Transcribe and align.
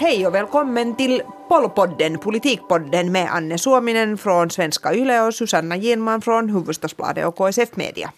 Hej 0.00 0.26
och 0.26 0.34
välkommen 0.34 0.96
till 0.96 1.22
Pollpodden, 1.48 2.18
Politikpodden 2.18 3.12
med 3.12 3.34
Anne 3.34 3.58
Suominen 3.58 4.18
från 4.18 4.50
Svenska 4.50 4.94
Yle 4.94 5.20
och 5.20 5.34
Susanna 5.34 5.76
Ginman 5.76 6.20
från 6.20 6.50
Hufvudstadsbladet 6.50 7.26
och 7.26 7.36
KSF 7.36 7.76
Media. 7.76 8.12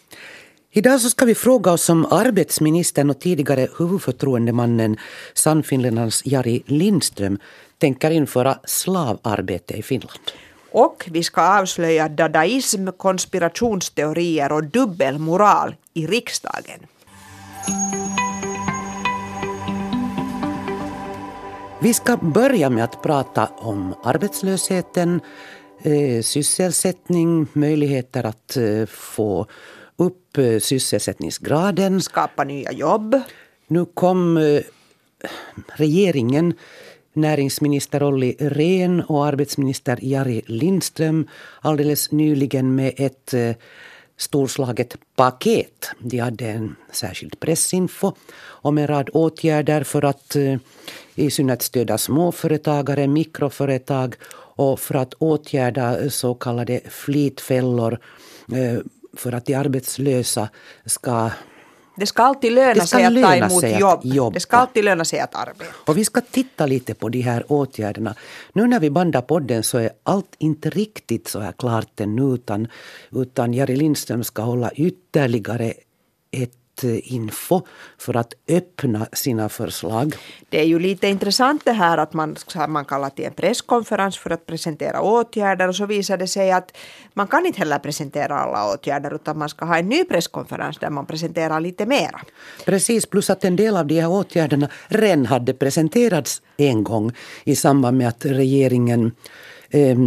Idag 0.73 1.01
så 1.01 1.11
ska 1.11 1.25
vi 1.25 1.35
fråga 1.35 1.73
oss 1.73 1.89
om 1.89 2.07
arbetsministern 2.11 3.11
och 3.11 3.21
tidigare 3.21 3.69
huvudförtroendemannen 3.79 4.97
Sannfinländarnas 5.35 6.23
Jari 6.25 6.63
Lindström 6.67 7.39
tänker 7.79 8.11
införa 8.11 8.59
slavarbete 8.65 9.75
i 9.75 9.83
Finland. 9.83 10.21
Och 10.73 11.09
vi 11.11 11.23
ska 11.23 11.59
avslöja 11.61 12.09
dadaism, 12.09 12.89
konspirationsteorier 12.97 14.53
och 14.53 14.65
dubbelmoral 14.65 15.75
i 15.95 16.07
riksdagen. 16.07 16.81
Vi 21.83 21.95
ska 21.95 22.17
börja 22.17 22.71
med 22.71 22.85
att 22.85 23.03
prata 23.03 23.47
om 23.47 23.95
arbetslösheten, 24.03 25.21
eh, 25.83 26.23
sysselsättning, 26.23 27.47
möjligheter 27.53 28.25
att 28.25 28.57
eh, 28.57 28.87
få 28.87 29.47
upp 29.97 30.39
eh, 30.39 30.59
sysselsättningsgraden. 30.59 32.01
Skapa 32.01 32.45
nya 32.45 32.73
jobb. 32.73 33.21
Nu 33.67 33.85
kom 33.85 34.39
regeringen, 35.67 36.55
näringsminister 37.13 38.03
Olli 38.03 38.37
Rehn 38.39 39.01
och 39.01 39.27
arbetsminister 39.27 39.99
Jari 40.03 40.43
Lindström 40.47 41.29
alldeles 41.61 42.13
nyligen 42.13 42.75
med 42.75 42.93
ett 42.97 43.35
storslaget 44.21 44.97
paket. 45.17 45.91
De 45.99 46.19
hade 46.19 46.47
en 46.47 46.77
särskild 46.93 47.41
pressinfo 47.41 48.13
om 48.43 48.79
en 48.79 48.87
rad 48.87 49.11
åtgärder 49.13 49.85
för 49.85 50.05
att 50.05 50.37
eh, 50.37 50.57
i 51.15 51.31
synnerhet 51.31 51.63
stödja 51.63 51.99
småföretagare, 51.99 53.07
mikroföretag 53.07 54.15
och 54.57 54.81
för 54.81 54.95
att 54.95 55.15
åtgärda 55.15 56.11
så 56.11 56.35
kallade 56.35 56.81
flitfällor 56.89 57.99
eh, 58.53 58.79
för 59.17 59.33
att 59.33 59.47
de 59.47 59.55
arbetslösa 59.55 60.49
ska 60.87 61.31
det 61.97 62.07
ska 62.07 62.23
alltid 62.23 62.53
löna 62.53 62.87
sig 62.87 63.05
att 63.05 63.15
ta 63.23 63.37
emot 63.37 63.81
jobb. 63.81 64.01
Jobba. 64.05 64.35
Det 64.35 64.41
ska 64.41 64.57
alltid 64.57 64.85
löna 64.85 65.05
sig 65.05 65.21
att 65.21 65.35
arbeta. 65.35 65.73
Och 65.87 65.99
vi 65.99 66.05
ska 66.05 66.21
titta 66.21 66.67
lite 66.67 66.95
på 66.95 67.09
de 67.09 67.21
här 67.21 67.45
åtgärderna. 67.49 68.15
Nu 68.53 68.67
när 68.67 68.81
vi 68.81 68.91
bandar 68.91 69.23
podden 69.23 69.63
så 69.63 69.79
är 69.79 69.91
allt 70.03 70.35
inte 70.39 70.71
riktigt 70.71 71.29
så 71.29 71.41
här 71.41 71.53
klart 71.53 72.01
ännu 72.01 72.35
utan, 72.35 72.69
utan 73.13 73.55
Jari 73.55 73.77
Lindström 73.77 74.25
ska 74.25 74.43
hålla 74.43 74.71
ytterligare 74.71 75.73
ett 76.31 76.60
info 76.85 77.63
för 77.99 78.17
att 78.17 78.33
öppna 78.49 79.07
sina 79.13 79.49
förslag. 79.49 80.15
Det 80.49 80.61
är 80.61 80.65
ju 80.65 80.79
lite 80.79 81.09
intressant 81.09 81.65
det 81.65 81.73
här 81.73 81.99
att 81.99 82.13
man, 82.13 82.37
man 82.69 82.85
kallar 82.85 83.11
till 83.11 83.25
en 83.25 83.33
presskonferens 83.33 84.19
för 84.19 84.31
att 84.31 84.47
presentera 84.47 85.01
åtgärder 85.01 85.69
och 85.69 85.77
så 85.77 85.87
visar 85.87 86.17
det 86.17 86.27
sig 86.27 86.53
att 86.53 86.77
man 87.15 87.27
kan 87.27 87.47
inte 87.47 87.59
heller 87.59 87.79
presentera 87.79 88.39
alla 88.39 88.75
åtgärder 88.75 89.15
utan 89.15 89.39
man 89.39 89.49
ska 89.49 89.65
ha 89.65 89.79
en 89.79 89.89
ny 89.89 90.05
presskonferens 90.05 90.79
där 90.79 90.91
man 90.91 91.07
presenterar 91.07 91.61
lite 91.61 91.87
mera. 91.87 92.21
Precis, 92.65 93.07
plus 93.07 93.31
att 93.31 93.45
en 93.45 93.57
del 93.57 93.77
av 93.77 93.87
de 93.87 94.01
här 94.01 94.11
åtgärderna 94.11 94.69
redan 94.89 95.27
hade 95.27 95.55
presenterats 95.55 96.43
en 96.57 96.85
gång 96.85 97.13
i 97.45 97.57
samband 97.57 97.99
med 97.99 98.09
att 98.09 98.25
regeringen 98.25 99.13
eh, 99.71 99.99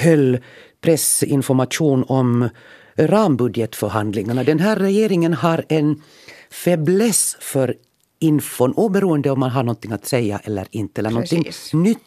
höll 0.00 0.38
pressinformation 0.80 2.04
om 2.08 2.48
rambudgetförhandlingarna. 2.96 4.44
Den 4.44 4.58
här 4.58 4.76
regeringen 4.76 5.34
har 5.34 5.64
en 5.68 6.02
fäbless 6.50 7.36
för 7.40 7.74
infon 8.18 8.72
oberoende 8.72 9.30
om 9.30 9.40
man 9.40 9.50
har 9.50 9.62
någonting 9.62 9.92
att 9.92 10.06
säga 10.06 10.40
eller 10.44 10.66
inte. 10.70 11.00
Eller 11.00 11.10
någonting 11.10 11.50
nytt 11.72 12.00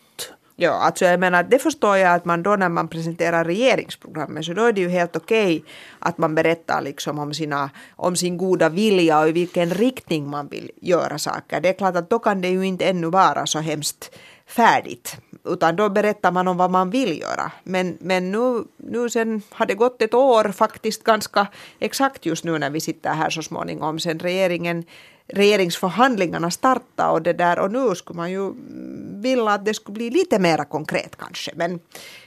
Ja, 0.59 0.71
alltså 0.71 1.05
jag 1.05 1.19
menar, 1.19 1.43
det 1.43 1.59
förstår 1.59 1.97
jag 1.97 2.13
att 2.13 2.25
man 2.25 2.43
då 2.43 2.55
när 2.55 2.69
man 2.69 2.87
presenterar 2.87 3.45
regeringsprogrammet 3.45 4.45
så 4.45 4.53
då 4.53 4.63
är 4.63 4.73
det 4.73 4.81
ju 4.81 4.89
helt 4.89 5.15
okej 5.15 5.63
att 5.99 6.17
man 6.17 6.35
berättar 6.35 6.81
liksom 6.81 7.19
om, 7.19 7.33
sina, 7.33 7.69
om 7.95 8.15
sin 8.15 8.37
goda 8.37 8.69
vilja 8.69 9.19
och 9.19 9.29
i 9.29 9.31
vilken 9.31 9.69
riktning 9.69 10.29
man 10.29 10.47
vill 10.47 10.71
göra 10.81 11.17
saker. 11.17 11.61
Det 11.61 11.69
är 11.69 11.73
klart 11.73 11.95
att 11.95 12.09
då 12.09 12.19
kan 12.19 12.41
det 12.41 12.47
ju 12.47 12.65
inte 12.65 12.85
ännu 12.85 13.07
vara 13.07 13.45
så 13.45 13.59
hemskt 13.59 14.11
färdigt 14.47 15.17
utan 15.53 15.75
då 15.75 15.89
berättar 15.89 16.31
man 16.31 16.47
om 16.47 16.57
vad 16.57 16.71
man 16.71 16.89
vill 16.89 17.19
göra. 17.19 17.51
Men, 17.63 17.97
men 18.01 18.31
nu, 18.31 18.63
nu 18.77 19.09
sen 19.09 19.41
har 19.49 19.65
det 19.65 19.75
gått 19.75 20.01
ett 20.01 20.13
år 20.13 20.51
faktiskt 20.51 21.03
ganska 21.03 21.47
exakt 21.79 22.25
just 22.25 22.43
nu 22.43 22.57
när 22.57 22.69
vi 22.69 22.79
sitter 22.79 23.13
här 23.13 23.29
så 23.29 23.41
småningom 23.41 23.99
sen 23.99 24.19
regeringen 24.19 24.85
regeringsförhandlingarna 25.27 26.51
startade 26.51 27.11
och 27.11 27.21
det 27.21 27.33
där 27.33 27.59
och 27.59 27.71
nu 27.71 27.95
skulle 27.95 28.17
man 28.17 28.31
ju 28.31 28.45
mm, 28.47 29.21
vilja 29.21 29.49
att 29.49 29.65
det 29.65 29.73
skulle 29.73 29.93
bli 29.93 30.09
lite 30.09 30.39
mer 30.39 30.57
konkret 30.63 31.15
kanske 31.15 31.51
men 31.55 31.79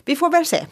vi 0.05 0.17
får 0.17 0.31
väl 0.31 0.47
se. 0.47 0.67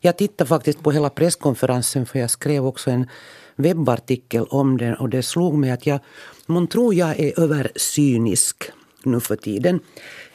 Jag 0.00 0.16
tittade 0.16 0.48
faktiskt 0.48 0.82
på 0.82 0.90
hela 0.90 1.10
presskonferensen 1.10 2.06
för 2.06 2.18
jag 2.18 2.30
skrev 2.30 2.66
också 2.66 2.90
en 2.90 3.08
webbartikel 3.56 4.44
om 4.50 4.78
den 4.78 4.94
och 4.94 5.08
det 5.08 5.22
slog 5.22 5.54
mig 5.54 5.70
att 5.70 5.86
jag, 5.86 6.00
man 6.46 6.66
tror 6.66 6.94
jag 6.94 7.20
är 7.20 7.40
översynisk 7.40 8.70
nu 9.04 9.20
för 9.20 9.36
tiden 9.36 9.80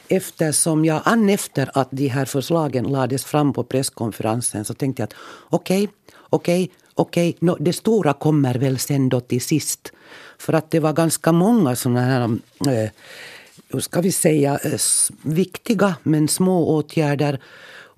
eftersom 0.08 0.84
jag 0.84 1.02
an 1.04 1.28
efter 1.28 1.70
att 1.74 1.88
de 1.90 2.08
här 2.08 2.24
förslagen 2.24 2.84
lades 2.84 3.24
fram 3.24 3.52
på 3.52 3.64
presskonferensen 3.64 4.64
så 4.64 4.74
tänkte 4.74 5.02
jag 5.02 5.06
att 5.06 5.14
okej, 5.50 5.84
okay, 5.84 5.94
okej, 6.30 6.62
okay, 6.64 6.76
okej, 6.94 7.28
okay, 7.30 7.48
no, 7.48 7.56
det 7.60 7.72
stora 7.72 8.12
kommer 8.12 8.54
väl 8.54 8.78
sen 8.78 9.08
då 9.08 9.20
till 9.20 9.40
sist. 9.40 9.92
För 10.38 10.52
att 10.52 10.70
det 10.70 10.80
var 10.80 10.92
ganska 10.92 11.32
många 11.32 11.76
sådana 11.76 12.00
här, 12.00 12.22
eh, 12.66 12.90
hur 13.68 13.80
ska 13.80 14.00
vi 14.00 14.12
säga, 14.12 14.58
eh, 14.64 14.78
viktiga 15.22 15.96
men 16.02 16.28
små 16.28 16.68
åtgärder 16.68 17.40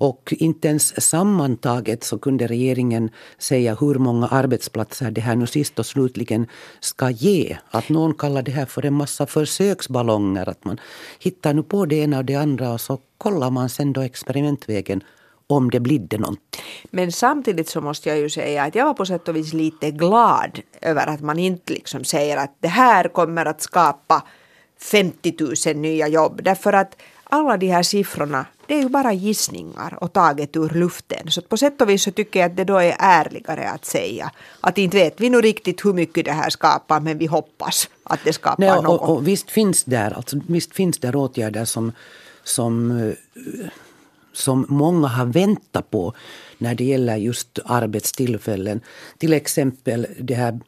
och 0.01 0.35
inte 0.39 0.69
ens 0.69 1.09
sammantaget 1.11 2.05
så 2.05 2.19
kunde 2.19 2.47
regeringen 2.47 3.11
säga 3.39 3.75
hur 3.81 3.95
många 3.95 4.27
arbetsplatser 4.27 5.11
det 5.11 5.21
här 5.21 5.37
nu 5.37 5.47
sist 5.47 5.79
och 5.79 5.87
slutligen 5.87 6.47
ska 6.81 7.11
ge. 7.11 7.57
Att 7.71 7.89
någon 7.89 8.15
kallar 8.15 8.43
det 8.43 8.53
här 8.53 8.67
för 8.67 8.87
en 8.87 8.95
massa 8.95 9.27
försöksballonger. 9.27 10.49
Att 10.49 10.65
man 10.65 10.81
hittar 11.19 11.55
nu 11.55 11.63
på 11.63 11.87
det 11.87 11.97
ena 11.97 12.19
och 12.19 12.25
det 12.25 12.35
andra 12.35 12.73
och 12.73 12.81
så 12.81 12.99
kollar 13.19 13.51
man 13.51 13.69
sen 13.69 13.93
då 13.93 14.01
experimentvägen 14.01 15.05
om 15.47 15.71
det 15.71 15.81
blir 15.81 16.19
någonting. 16.19 16.65
Men 16.91 17.13
samtidigt 17.13 17.69
så 17.69 17.81
måste 17.81 18.09
jag 18.09 18.19
ju 18.19 18.31
säga 18.31 18.63
att 18.63 18.75
jag 18.75 18.85
var 18.85 18.95
på 18.95 19.07
sätt 19.07 19.29
och 19.29 19.37
vis 19.37 19.53
lite 19.53 19.91
glad 19.91 20.61
över 20.81 21.07
att 21.07 21.21
man 21.21 21.39
inte 21.39 21.73
liksom 21.73 22.05
säger 22.05 22.37
att 22.37 22.57
det 22.61 22.69
här 22.69 23.09
kommer 23.09 23.47
att 23.47 23.63
skapa 23.63 24.23
50 24.81 25.35
000 25.67 25.77
nya 25.77 26.09
jobb. 26.09 26.41
Därför 26.43 26.73
att 26.73 26.97
alla 27.31 27.57
de 27.57 27.67
här 27.67 27.83
siffrorna 27.83 28.47
det 28.71 28.79
är 28.79 28.83
ju 28.83 28.89
bara 28.89 29.13
gissningar 29.13 29.99
och 30.01 30.13
taget 30.13 30.57
ur 30.57 30.69
luften. 30.69 31.31
Så 31.31 31.43
på 31.43 31.57
sätt 31.57 31.81
och 31.81 31.89
vis 31.89 32.03
så 32.03 32.11
tycker 32.11 32.41
jag 32.41 32.51
att 32.51 32.57
det 32.57 32.65
då 32.65 32.77
är 32.77 32.97
ärligare 32.99 33.69
att 33.71 33.85
säga 33.85 34.31
att 34.61 34.79
inte 34.79 34.97
vet 34.97 35.21
vi 35.21 35.31
nu 35.31 35.41
riktigt 35.41 35.85
hur 35.85 35.93
mycket 35.93 36.25
det 36.25 36.33
här 36.33 36.51
skapar 36.51 37.01
men 37.01 37.19
vi 37.19 37.27
hoppas 37.27 37.89
att 38.03 38.21
det 38.25 38.33
skapar 38.33 38.57
Nej, 38.59 38.71
och, 38.71 38.85
något. 38.85 39.01
Och, 39.01 39.17
och 39.17 39.29
visst 39.29 39.51
finns 39.51 39.85
där, 39.85 40.11
alltså, 40.11 40.41
visst 40.49 40.75
finns 40.75 40.99
där 40.99 41.17
åtgärder 41.17 41.65
som, 41.65 41.93
som, 42.45 42.91
eh, 42.91 43.15
som 44.33 44.67
många 44.69 45.09
har 45.09 45.27
väntat 45.27 45.91
på 45.91 46.15
när 46.59 46.75
det 46.75 46.85
gäller 46.85 47.17
just 47.17 47.59
arbetstillfällen. 47.65 48.81
Till 49.19 49.33
exempel 49.33 50.07
det 50.21 50.35
här 50.35 50.61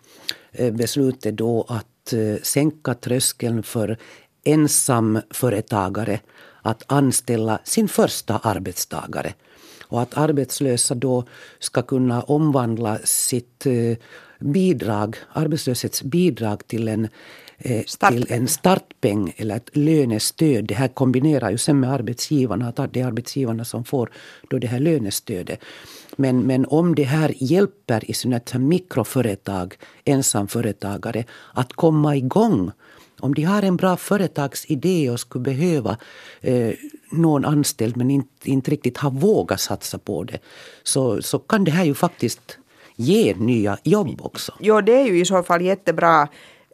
eh, 0.53 0.73
beslutet 0.73 1.37
då 1.37 1.67
att 1.69 2.13
eh, 2.13 2.43
sänka 2.43 2.95
tröskeln 2.95 3.63
för 3.63 3.99
ensamföretagare 4.45 6.21
att 6.63 6.83
anställa 6.87 7.59
sin 7.65 7.89
första 7.89 8.39
arbetstagare. 8.39 9.35
Och 9.83 10.03
att 10.03 10.19
arbetslösa 10.19 10.95
då 10.95 11.25
ska 11.59 11.83
kunna 11.83 12.23
omvandla 12.23 12.99
sitt 13.05 13.67
eh, 13.67 13.97
bidrag, 14.39 15.17
arbetslöshetsbidrag 15.33 16.67
till 16.67 16.89
en 16.89 17.09
eh, 17.59 17.83
till 18.09 18.27
en 18.29 18.49
startpeng 18.49 19.35
eller 19.37 19.57
ett 19.57 19.77
lönestöd. 19.77 20.65
Det 20.65 20.75
här 20.75 20.89
kombinerar 20.89 21.51
ju 21.51 21.59
sen 21.59 21.81
med 21.81 21.93
arbetsgivarna, 21.93 22.69
att 22.69 22.93
det 22.93 23.01
är 23.01 23.07
arbetsgivarna 23.07 23.65
som 23.65 23.85
får 23.85 24.11
då 24.51 24.59
det 24.59 24.67
här 24.67 24.81
lönestödet. 24.81 25.61
Men, 26.17 26.41
men 26.41 26.67
om 26.67 26.95
det 26.95 27.03
här 27.03 27.35
hjälper 27.37 28.11
i 28.11 28.15
synnerhet 28.15 28.55
mikroföretag, 28.55 29.75
ensamföretagare, 30.05 31.25
att 31.55 31.73
komma 31.73 32.17
igång 32.17 32.71
om 33.23 33.35
de 33.35 33.43
har 33.43 33.63
en 33.63 33.77
bra 33.77 33.97
företagsidé 33.97 35.11
och 35.11 35.21
skulle 35.21 35.45
behöva 35.45 35.97
eh, 36.41 36.75
någon 37.11 37.45
anställd 37.45 37.97
men 37.97 38.11
inte, 38.11 38.51
inte 38.51 38.71
riktigt 38.71 38.99
har 38.99 39.11
vågat 39.11 39.61
satsa 39.61 39.99
på 39.99 40.25
det 40.25 40.39
så, 40.83 41.23
så 41.23 41.39
kan 41.39 41.65
det 41.65 41.71
här 41.71 41.85
ju 41.85 41.95
faktiskt 41.95 42.59
ge 42.97 43.35
nya 43.35 43.79
jobb 43.83 44.21
också. 44.21 44.53
Jo, 44.61 44.81
det 44.81 44.93
är 44.93 45.07
ju 45.07 45.21
i 45.21 45.25
så 45.25 45.43
fall 45.43 45.63
jättebra. 45.63 46.29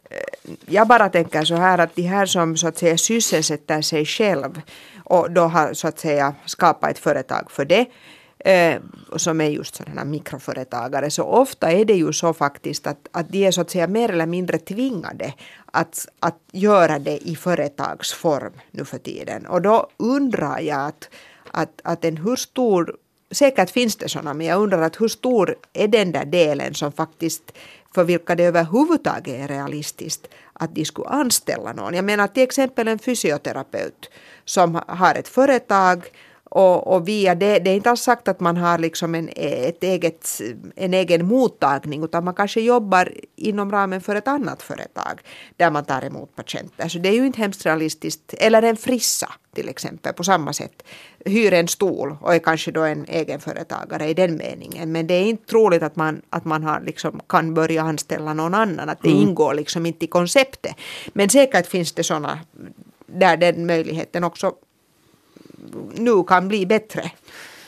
Eh, 0.09 0.53
jag 0.65 0.87
bara 0.87 1.09
tänker 1.09 1.43
så 1.43 1.55
här 1.55 1.77
att 1.77 1.95
de 1.95 2.01
här 2.01 2.25
som 2.25 2.57
så 2.57 2.67
att 2.67 2.77
säga 2.77 2.97
sysselsätter 2.97 3.81
sig 3.81 4.05
själv 4.05 4.61
och 5.03 5.31
då 5.31 5.41
har 5.41 5.73
så 5.73 5.87
att 5.87 5.99
säga 5.99 6.35
skapat 6.45 6.91
ett 6.91 6.99
företag 6.99 7.51
för 7.51 7.65
det 7.65 7.85
eh, 8.45 8.81
som 9.15 9.41
är 9.41 9.49
just 9.49 9.75
sådana 9.75 10.05
mikroföretagare, 10.05 11.09
så 11.09 11.23
ofta 11.23 11.71
är 11.71 11.85
det 11.85 11.93
ju 11.93 12.13
så 12.13 12.33
faktiskt 12.33 12.87
att, 12.87 13.07
att 13.11 13.29
de 13.29 13.45
är 13.45 13.51
så 13.51 13.61
att 13.61 13.71
säga 13.71 13.87
mer 13.87 14.11
eller 14.11 14.25
mindre 14.25 14.57
tvingade 14.57 15.33
att, 15.71 16.07
att 16.19 16.39
göra 16.51 16.99
det 16.99 17.17
i 17.17 17.35
företagsform 17.35 18.53
nu 18.71 18.85
för 18.85 18.97
tiden. 18.97 19.45
Och 19.45 19.61
då 19.61 19.89
undrar 19.97 20.59
jag 20.59 20.85
att, 20.87 21.09
att, 21.51 21.81
att 21.83 22.05
en 22.05 22.17
hur 22.17 22.35
stor 22.35 22.95
Säkert 23.31 23.69
finns 23.69 23.95
det 23.95 24.09
sådana, 24.09 24.33
men 24.33 24.47
jag 24.47 24.61
undrar 24.61 24.81
att 24.81 25.01
hur 25.01 25.07
stor 25.07 25.55
är 25.73 25.87
den 25.87 26.11
där 26.11 26.25
delen 26.25 26.73
som 26.73 26.91
faktiskt 26.91 27.43
för 27.95 28.03
vilka 28.03 28.35
det 28.35 28.43
överhuvudtaget 28.43 29.39
är 29.39 29.47
realistiskt 29.47 30.27
att 30.53 30.75
de 30.75 30.85
skulle 30.85 31.07
anställa 31.07 31.73
någon. 31.73 31.93
Jag 31.93 32.05
menar 32.05 32.27
till 32.27 32.43
exempel 32.43 32.87
en 32.87 32.99
fysioterapeut 32.99 34.09
som 34.45 34.81
har 34.87 35.15
ett 35.15 35.27
företag 35.27 36.09
och, 36.49 36.87
och 36.87 37.07
via 37.07 37.35
det, 37.35 37.59
det 37.59 37.69
är 37.69 37.75
inte 37.75 37.89
alls 37.89 38.01
sagt 38.01 38.27
att 38.27 38.39
man 38.39 38.57
har 38.57 38.77
liksom 38.77 39.15
en, 39.15 39.29
ett 39.35 39.83
eget, 39.83 40.41
en 40.75 40.93
egen 40.93 41.25
mottagning 41.25 42.03
utan 42.03 42.23
man 42.23 42.33
kanske 42.33 42.61
jobbar 42.61 43.13
inom 43.35 43.71
ramen 43.71 44.01
för 44.01 44.15
ett 44.15 44.27
annat 44.27 44.61
företag 44.61 45.21
där 45.57 45.71
man 45.71 45.85
tar 45.85 46.05
emot 46.05 46.35
patienter. 46.35 46.87
Så 46.87 46.99
det 46.99 47.09
är 47.09 47.13
ju 47.13 47.25
inte 47.25 47.41
hemskt 47.41 47.65
realistiskt. 47.65 48.33
Eller 48.37 48.61
en 48.61 48.77
frissa 48.77 49.29
till 49.55 49.69
exempel 49.69 50.13
på 50.13 50.23
samma 50.23 50.53
sätt. 50.53 50.83
Hyr 51.25 51.53
en 51.53 51.67
stol 51.67 52.17
och 52.21 52.35
är 52.35 52.39
kanske 52.39 52.71
då 52.71 52.81
en 52.83 53.05
egenföretagare 53.05 54.09
i 54.09 54.13
den 54.13 54.37
meningen. 54.37 54.91
Men 54.91 55.07
det 55.07 55.13
är 55.13 55.23
inte 55.23 55.45
troligt 55.45 55.83
att 55.83 55.95
man, 55.95 56.21
att 56.29 56.45
man 56.45 56.63
har 56.63 56.81
liksom, 56.81 57.21
kan 57.27 57.53
börja 57.53 57.81
anställa 57.81 58.33
någon 58.33 58.53
annan. 58.53 58.89
Att 58.89 59.01
det 59.01 59.09
mm. 59.09 59.21
ingår 59.21 59.53
liksom 59.53 59.85
inte 59.85 60.05
i 60.05 60.07
konceptet. 60.07 60.75
Men 61.13 61.29
säkert 61.29 61.67
finns 61.67 61.91
det 61.91 62.03
sådana 62.03 62.39
där 63.05 63.37
den 63.37 63.65
möjligheten 63.65 64.23
också 64.23 64.53
nu 65.93 66.23
kan 66.23 66.47
bli 66.47 66.65
bättre. 66.65 67.11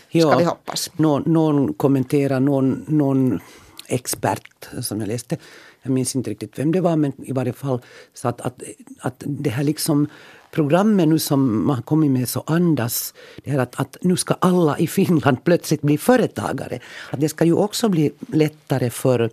Ja, 0.10 0.30
ska 0.30 0.38
vi 0.38 0.44
hoppas. 0.44 0.92
Någon, 0.96 1.24
någon 1.26 1.74
kommenterar, 1.74 2.40
någon, 2.40 2.86
någon 2.88 3.40
expert 3.88 4.68
som 4.82 5.00
jag 5.00 5.08
läste, 5.08 5.38
jag 5.82 5.92
minns 5.92 6.16
inte 6.16 6.30
riktigt 6.30 6.60
vem 6.60 6.72
det 6.72 6.82
var, 6.82 6.96
men 6.96 7.14
i 7.18 7.32
varje 7.32 7.54
fall 7.54 7.82
så 8.14 8.28
att, 8.28 8.42
att, 8.42 8.64
att 9.00 9.24
det 9.26 9.50
här 9.50 9.64
liksom 9.64 10.08
programmet 10.52 11.08
nu 11.08 11.20
som 11.20 11.66
man 11.68 11.76
har 11.76 11.84
kommit 11.84 12.12
med 12.12 12.30
så 12.30 12.44
andas 12.46 13.14
det 13.44 13.52
här 13.52 13.60
att, 13.60 13.80
att 13.80 13.98
nu 14.02 14.18
ska 14.18 14.34
alla 14.34 14.78
i 14.78 14.88
Finland 14.88 15.38
plötsligt 15.44 15.82
bli 15.82 15.98
företagare. 15.98 16.80
Att 17.12 17.20
det 17.20 17.30
ska 17.30 17.46
ju 17.46 17.54
också 17.54 17.90
bli 17.90 18.12
lättare 18.28 18.90
för 18.90 19.30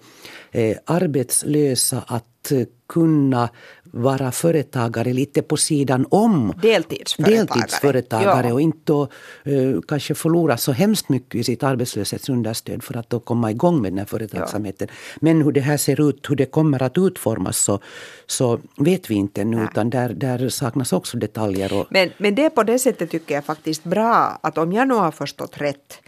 eh, 0.50 0.76
arbetslösa 0.84 2.04
att 2.06 2.52
eh, 2.52 2.66
kunna 2.88 3.48
vara 3.92 4.32
företagare 4.32 5.12
lite 5.12 5.42
på 5.42 5.56
sidan 5.56 6.06
om. 6.10 6.54
Deltidsföretagare. 6.62 7.36
Deltidsföretagare 7.36 8.48
ja. 8.48 8.54
och 8.54 8.60
inte 8.60 8.78
då, 8.84 9.08
uh, 9.46 9.80
kanske 9.88 10.14
förlora 10.14 10.56
så 10.56 10.72
hemskt 10.72 11.08
mycket 11.08 11.34
i 11.34 11.44
sitt 11.44 11.62
arbetslöshetsunderstöd 11.62 12.82
för 12.82 12.96
att 12.96 13.10
då 13.10 13.20
komma 13.20 13.50
igång 13.50 13.82
med 13.82 13.92
den 13.92 13.98
här 13.98 14.06
företagsamheten. 14.06 14.88
Ja. 14.90 15.18
Men 15.20 15.42
hur 15.42 15.52
det 15.52 15.60
här 15.60 15.76
ser 15.76 16.08
ut, 16.08 16.30
hur 16.30 16.36
det 16.36 16.46
kommer 16.46 16.82
att 16.82 16.98
utformas 16.98 17.58
så, 17.58 17.80
så 18.26 18.60
vet 18.76 19.10
vi 19.10 19.14
inte 19.14 19.44
nu 19.44 19.62
utan 19.62 19.90
där, 19.90 20.08
där 20.08 20.48
saknas 20.48 20.92
också 20.92 21.16
detaljer. 21.16 21.72
Och... 21.72 21.86
Men, 21.90 22.10
men 22.18 22.34
det 22.34 22.50
på 22.50 22.62
det 22.62 22.78
sättet 22.78 23.10
tycker 23.10 23.34
jag 23.34 23.44
faktiskt 23.44 23.84
bra 23.84 24.38
att 24.42 24.58
om 24.58 24.72
jag 24.72 24.88
nu 24.88 24.94
har 24.94 25.10
förstått 25.10 25.60
rätt 25.60 25.98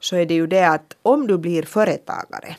så 0.00 0.16
är 0.16 0.26
det 0.26 0.34
ju 0.34 0.46
det 0.46 0.68
att 0.68 0.96
om 1.02 1.26
du 1.26 1.38
blir 1.38 1.62
företagare 1.62 2.56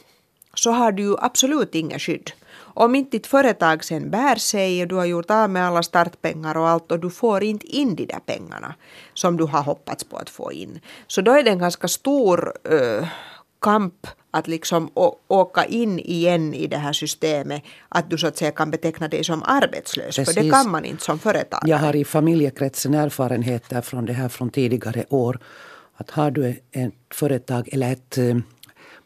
så 0.53 0.71
har 0.71 0.91
du 0.91 1.03
ju 1.03 1.15
absolut 1.19 1.75
inget 1.75 2.01
skydd 2.01 2.31
om 2.79 2.95
inte 2.95 3.17
ditt 3.17 3.27
företag 3.27 3.83
sen 3.83 4.09
bär 4.09 4.35
sig 4.35 4.81
och 4.81 4.87
du 4.87 4.95
har 4.95 5.05
gjort 5.05 5.31
av 5.31 5.49
med 5.49 5.67
alla 5.67 5.83
startpengar 5.83 6.57
och 6.57 6.69
allt 6.69 6.91
och 6.91 6.99
du 6.99 7.09
får 7.09 7.43
inte 7.43 7.67
in 7.67 7.95
de 7.95 8.05
där 8.05 8.19
pengarna 8.25 8.75
som 9.13 9.37
du 9.37 9.43
har 9.43 9.61
hoppats 9.63 10.03
på 10.03 10.17
att 10.17 10.29
få 10.29 10.51
in. 10.51 10.79
Så 11.07 11.21
då 11.21 11.31
är 11.31 11.43
det 11.43 11.49
en 11.49 11.59
ganska 11.59 11.87
stor 11.87 12.53
uh, 12.71 13.07
kamp 13.61 14.07
att 14.31 14.47
liksom 14.47 14.91
åka 15.27 15.65
in 15.65 15.99
igen 15.99 16.53
i 16.53 16.67
det 16.67 16.77
här 16.77 16.93
systemet, 16.93 17.63
att 17.89 18.09
du 18.09 18.17
så 18.17 18.27
att 18.27 18.37
säga 18.37 18.51
kan 18.51 18.71
beteckna 18.71 19.07
dig 19.07 19.23
som 19.23 19.43
arbetslös. 19.43 20.15
Precis. 20.15 20.35
För 20.35 20.43
det 20.43 20.49
kan 20.49 20.71
man 20.71 20.85
inte 20.85 21.03
som 21.03 21.19
företagare. 21.19 21.69
Jag 21.69 21.77
har 21.77 21.95
i 21.95 22.05
familjekretsen 22.05 22.93
erfarenheter 22.93 23.81
från 23.81 24.05
det 24.05 24.13
här 24.13 24.29
från 24.29 24.49
tidigare 24.49 25.05
år. 25.09 25.39
Att 25.95 26.09
har 26.09 26.31
du 26.31 26.49
ett 26.71 26.93
företag 27.13 27.69
eller 27.71 27.91
ett 27.91 28.17
eh, 28.17 28.35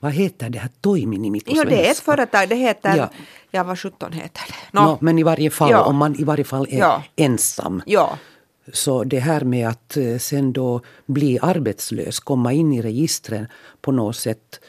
vad 0.04 0.12
heter 0.12 0.50
det 0.50 0.60
här 0.60 0.70
toiminimi 0.82 1.40
på 1.40 1.46
svenska? 1.46 1.70
Jo, 1.70 1.70
det 1.70 1.88
är 1.88 1.92
ett 1.92 2.00
företag. 2.00 2.50
Det 2.50 2.56
heter, 2.56 2.98
ja, 2.98 3.10
ja 3.52 3.64
vad 3.64 3.80
sjutton 3.80 4.12
heter 4.12 4.42
det? 4.48 4.80
No. 4.80 4.82
no. 4.82 4.98
men 5.02 5.20
i 5.20 5.24
varje 5.24 5.50
fall, 5.50 5.72
ja. 5.72 5.84
om 5.84 5.96
man 5.96 6.16
i 6.20 6.24
varje 6.24 6.44
fall 6.44 6.68
är 6.70 6.80
ja. 6.80 7.04
ensam. 7.16 7.82
Ja. 7.86 8.18
Så 8.74 9.04
det 9.04 9.20
här 9.20 9.42
med 9.42 9.68
att 9.68 9.98
eh, 9.98 10.18
sen 10.18 10.54
då 10.54 10.82
bli 11.06 11.40
arbetslös, 11.42 12.20
komma 12.20 12.54
in 12.54 12.74
i 12.74 12.82
registren 12.82 13.48
på 13.82 13.92
något 13.92 14.16
sätt 14.16 14.60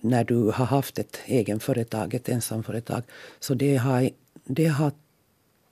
när 0.00 0.24
du 0.24 0.50
har 0.54 0.66
haft 0.66 0.98
ett 0.98 1.20
egenföretag, 1.26 2.14
ett 2.14 2.28
ensamföretag. 2.28 3.02
Så 3.40 3.54
det 3.54 3.76
har, 3.76 4.10
det 4.44 4.66
har 4.66 4.92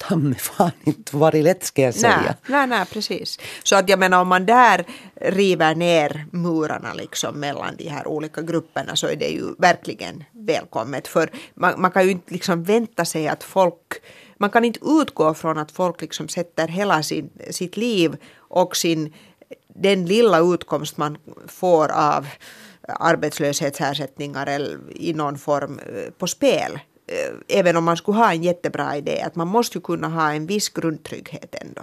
ta 0.01 0.17
mig 0.31 0.39
fan 0.39 0.71
inte 0.85 1.17
varit 1.17 1.45
lätt 1.45 1.65
ska 1.65 1.83
jag 1.83 1.95
säga. 1.95 2.23
Nej, 2.25 2.35
nej, 2.47 2.67
nej, 2.67 2.87
precis. 2.93 3.39
Så 3.63 3.77
att 3.77 3.89
jag 3.89 3.99
menar 3.99 4.21
om 4.21 4.29
man 4.29 4.47
där 4.47 4.85
river 5.21 5.75
ner 5.75 6.27
murarna 6.33 6.95
liksom 6.95 7.41
mellan 7.41 7.77
de 7.77 7.89
här 7.89 8.07
olika 8.07 8.43
grupperna 8.43 8.97
så 8.97 9.07
är 9.07 9.17
det 9.17 9.29
ju 9.29 9.55
verkligen 9.59 10.25
välkommet. 10.33 11.09
För 11.09 11.31
man, 11.55 11.81
man 11.81 11.91
kan 11.91 12.05
ju 12.05 12.11
inte 12.11 12.33
liksom 12.33 12.65
vänta 12.65 13.05
sig 13.05 13.29
att 13.29 13.45
folk 13.45 14.03
man 14.37 14.51
kan 14.51 14.65
inte 14.65 14.81
utgå 14.83 15.35
från 15.35 15.59
att 15.59 15.73
folk 15.73 16.01
liksom 16.01 16.29
sätter 16.29 16.69
hela 16.69 17.03
sin, 17.03 17.31
sitt 17.51 17.77
liv 17.77 18.17
och 18.39 18.77
sin, 18.77 19.15
den 19.69 20.07
lilla 20.07 20.39
utkomst 20.39 20.97
man 20.97 21.19
får 21.47 21.89
av 21.89 22.27
arbetslöshetsersättningar 22.89 24.47
eller 24.47 24.79
i 24.91 25.13
någon 25.13 25.39
form 25.39 25.79
eh, 25.79 26.11
på 26.19 26.27
spel 26.27 26.79
Eh, 27.11 27.59
även 27.59 27.77
om 27.77 27.85
man 27.85 27.97
skulle 27.97 28.19
ha 28.19 28.33
en 28.33 28.43
jättebra 28.43 28.97
idé, 28.97 29.23
att 29.23 29.37
man 29.37 29.49
måste 29.49 29.79
ju 29.79 29.83
kunna 29.83 30.09
ha 30.09 30.33
en 30.33 30.47
viss 30.47 30.69
grundtrygghet 30.69 31.55
ändå. 31.55 31.83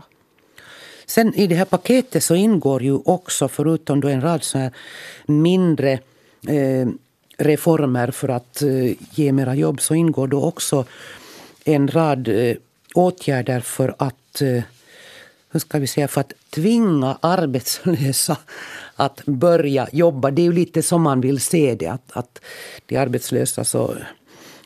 Sen 1.06 1.34
i 1.34 1.48
det 1.48 1.56
här 1.56 1.66
paketet 1.66 2.24
så 2.24 2.36
ingår 2.36 2.84
ju 2.84 3.00
också, 3.06 3.48
förutom 3.48 4.02
då 4.02 4.08
en 4.08 4.22
rad 4.22 4.44
så 4.44 4.58
här 4.58 4.72
mindre 5.26 5.92
eh, 6.48 6.88
reformer 7.38 8.12
för 8.12 8.30
att 8.30 8.62
eh, 8.62 8.94
ge 9.12 9.32
mera 9.32 9.56
jobb, 9.56 9.82
så 9.82 9.96
ingår 9.96 10.28
då 10.28 10.44
också 10.44 10.86
en 11.64 11.88
rad 11.88 12.28
eh, 12.28 12.56
åtgärder 12.94 13.60
för 13.60 13.96
att 13.98 14.42
eh, 14.42 14.64
hur 15.52 15.60
ska 15.60 15.80
vi 15.80 15.88
säga, 15.88 16.08
för 16.08 16.22
att 16.22 16.34
tvinga 16.50 17.18
arbetslösa 17.22 18.38
att 18.96 19.26
börja 19.26 19.88
jobba. 19.92 20.32
Det 20.32 20.42
är 20.42 20.44
ju 20.44 20.54
lite 20.54 20.84
som 20.84 21.02
man 21.02 21.22
vill 21.22 21.40
se 21.40 21.76
det, 21.76 21.88
att, 21.88 22.12
att 22.14 22.42
de 22.86 22.98
arbetslösa 22.98 23.64
så 23.64 23.98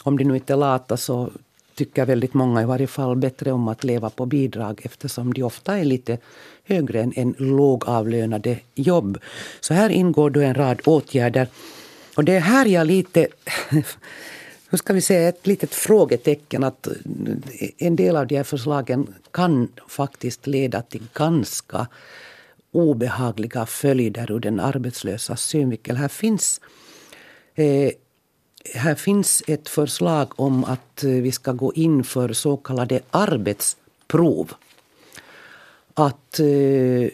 om 0.04 0.18
de 0.18 0.24
nu 0.24 0.36
inte 0.36 0.54
är 0.54 0.58
lata 0.58 0.98
så 0.98 1.30
tycker 1.76 2.06
väldigt 2.06 2.34
många 2.34 2.62
i 2.62 2.66
varje 2.66 2.88
fall 2.88 3.16
bättre 3.16 3.52
om 3.52 3.68
att 3.68 3.84
leva 3.84 4.10
på 4.10 4.26
bidrag 4.26 4.82
eftersom 4.84 5.34
de 5.34 5.44
ofta 5.44 5.78
är 5.78 5.86
lite 5.86 6.18
högre 6.64 7.02
än, 7.02 7.14
än 7.16 7.36
lågavlönade 7.38 8.60
jobb. 8.76 9.18
Så 9.60 9.74
här 9.74 9.90
ingår 9.90 10.30
då 10.30 10.40
en 10.40 10.56
rad 10.56 10.82
åtgärder. 10.86 11.48
Och 12.16 12.24
det 12.24 12.36
är 12.36 12.40
här 12.40 12.66
jag 12.66 12.88
lite 12.88 13.28
hur 14.70 14.78
ska 14.78 14.94
vi 14.94 15.02
säga, 15.02 15.30
ett 15.30 15.48
litet 15.48 15.74
frågetecken 15.74 16.64
att 16.64 16.88
en 17.78 17.96
del 17.96 18.16
av 18.16 18.28
de 18.28 18.36
här 18.36 18.44
förslagen 18.44 19.14
kan 19.32 19.68
faktiskt 19.88 20.48
leda 20.48 20.82
till 20.82 21.04
ganska 21.14 21.88
obehagliga 22.72 23.66
följder 23.66 24.32
ur 24.32 24.40
den 24.40 24.60
arbetslösas 24.60 25.42
synvinkel. 25.42 25.96
Här 25.96 26.08
finns 26.08 26.62
eh, 27.56 27.92
här 28.76 28.96
finns 28.96 29.44
ett 29.48 29.70
förslag 29.70 30.40
om 30.40 30.64
att 30.64 31.04
eh, 31.04 31.10
vi 31.10 31.32
ska 31.32 31.52
gå 31.52 31.74
in 31.74 32.04
för 32.04 32.34
så 32.34 32.58
kallade 32.58 33.00
arbetsprov. 33.12 34.54
Att 35.94 36.40
eh, 36.40 37.10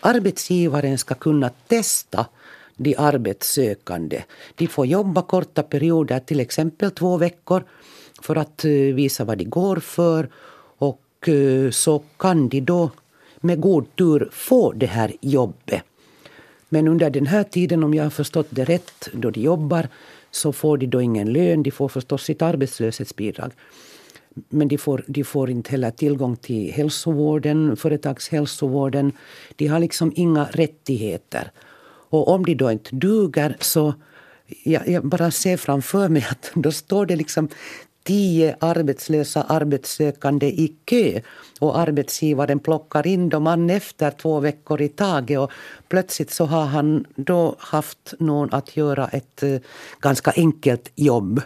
arbetsgivaren 0.00 0.98
ska 0.98 1.14
kunna 1.14 1.50
testa 1.68 2.26
de 2.76 2.96
arbetssökande. 2.98 4.22
De 4.54 4.66
får 4.66 4.86
jobba 4.86 5.22
korta 5.22 5.62
perioder, 5.62 6.20
till 6.20 6.40
exempel 6.40 6.90
två 6.90 7.16
veckor 7.16 7.64
för 8.22 8.36
att 8.36 8.64
eh, 8.64 8.70
visa 8.70 9.24
vad 9.24 9.38
de 9.38 9.44
går 9.44 9.76
för. 9.76 10.28
Och 10.78 11.28
eh, 11.28 11.70
så 11.70 12.02
kan 12.16 12.48
de 12.48 12.60
då 12.60 12.90
med 13.40 13.60
god 13.60 13.96
tur 13.96 14.28
få 14.32 14.72
det 14.72 14.86
här 14.86 15.12
jobbet. 15.20 15.82
Men 16.68 16.88
under 16.88 17.10
den 17.10 17.26
här 17.26 17.44
tiden, 17.44 17.84
om 17.84 17.94
jag 17.94 18.02
har 18.04 18.10
förstått 18.10 18.46
det 18.50 18.64
rätt, 18.64 19.08
då 19.12 19.30
de 19.30 19.40
jobbar 19.40 19.88
så 20.34 20.52
får 20.52 20.78
de 20.78 20.86
då 20.86 21.02
ingen 21.02 21.32
lön. 21.32 21.62
De 21.62 21.70
får 21.70 21.88
förstås 21.88 22.24
sitt 22.24 22.42
arbetslöshetsbidrag. 22.42 23.52
Men 24.48 24.68
de 24.68 24.78
får, 24.78 25.04
de 25.06 25.24
får 25.24 25.50
inte 25.50 25.70
heller 25.70 25.90
tillgång 25.90 26.36
till 26.36 26.72
hälsovården, 26.72 27.76
företagshälsovården. 27.76 29.12
De 29.56 29.66
har 29.66 29.78
liksom 29.80 30.12
inga 30.16 30.44
rättigheter. 30.44 31.50
Och 32.10 32.28
om 32.28 32.44
de 32.44 32.54
då 32.54 32.72
inte 32.72 32.96
duger 32.96 33.56
så 33.60 33.94
jag, 34.62 34.88
jag 34.88 35.06
bara 35.06 35.30
ser 35.30 35.56
framför 35.56 36.08
mig 36.08 36.26
att 36.30 36.50
då 36.54 36.72
står 36.72 37.06
det 37.06 37.16
liksom 37.16 37.48
tio 38.02 38.56
arbetslösa 38.60 39.42
arbetssökande 39.42 40.46
i 40.46 40.76
kö 40.84 41.20
och 41.60 41.78
arbetsgivaren 41.78 42.58
plockar 42.58 43.06
in 43.06 43.28
dem. 43.28 43.46
An 43.46 43.70
efter 43.70 44.10
två 44.10 44.40
veckor 44.40 44.80
i 44.80 44.88
taget 44.88 45.38
och 45.38 45.52
plötsligt 45.88 46.30
så 46.30 46.44
har 46.44 46.64
han 46.64 47.04
då 47.16 47.54
haft 47.58 48.14
någon 48.18 48.54
att 48.54 48.76
göra 48.76 49.08
ett 49.08 49.42
eh, 49.42 49.60
ganska 50.00 50.32
enkelt 50.36 50.92
jobb 50.94 51.40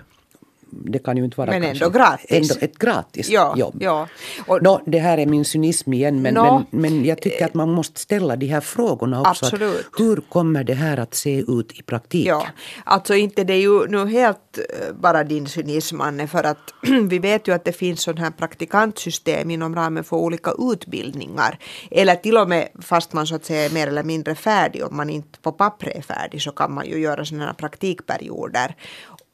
det 0.70 0.98
kan 0.98 1.16
ju 1.16 1.24
inte 1.24 1.36
vara 1.36 1.50
men 1.50 1.62
ändå 1.62 1.90
gratis. 1.90 2.30
Ändå 2.30 2.54
ett 2.60 2.78
gratis 2.78 3.30
ja, 3.30 3.54
jobb. 3.56 3.76
Ja. 3.80 4.08
Och, 4.46 4.62
no, 4.62 4.80
det 4.86 4.98
här 4.98 5.18
är 5.18 5.26
min 5.26 5.44
cynism 5.44 5.92
igen 5.92 6.22
men, 6.22 6.34
no, 6.34 6.42
men, 6.70 6.80
men 6.80 7.04
jag 7.04 7.22
tycker 7.22 7.44
att 7.44 7.54
man 7.54 7.70
måste 7.70 8.00
ställa 8.00 8.36
de 8.36 8.46
här 8.46 8.60
frågorna 8.60 9.20
också. 9.20 9.46
Absolut. 9.46 9.86
Hur 9.98 10.16
kommer 10.16 10.64
det 10.64 10.74
här 10.74 10.96
att 10.96 11.14
se 11.14 11.38
ut 11.38 11.72
i 11.78 11.82
praktiken? 11.82 12.28
Ja, 12.28 12.46
alltså 12.84 13.14
inte 13.14 13.44
det 13.44 13.52
är 13.52 13.60
ju 13.60 13.86
nu 13.86 14.06
helt 14.06 14.58
eh, 14.58 14.94
bara 14.94 15.24
din 15.24 15.46
cynism 15.46 16.00
Anne 16.00 16.26
för 16.26 16.44
att 16.44 16.74
vi 17.08 17.18
vet 17.18 17.48
ju 17.48 17.54
att 17.54 17.64
det 17.64 17.72
finns 17.72 18.02
sådana 18.02 18.24
här 18.24 18.30
praktikantsystem 18.30 19.50
inom 19.50 19.74
ramen 19.74 20.04
för 20.04 20.16
olika 20.16 20.52
utbildningar. 20.58 21.58
Eller 21.90 22.14
till 22.14 22.36
och 22.36 22.48
med 22.48 22.68
fast 22.80 23.12
man 23.12 23.26
så 23.26 23.34
att 23.34 23.44
säga 23.44 23.64
är 23.64 23.70
mer 23.70 23.86
eller 23.86 24.02
mindre 24.04 24.34
färdig 24.34 24.84
om 24.84 24.96
man 24.96 25.10
inte 25.10 25.38
på 25.38 25.52
pappret 25.52 25.96
är 25.96 26.02
färdig 26.02 26.42
så 26.42 26.50
kan 26.50 26.74
man 26.74 26.86
ju 26.86 26.98
göra 26.98 27.24
sådana 27.24 27.46
här 27.46 27.52
praktikperioder. 27.52 28.74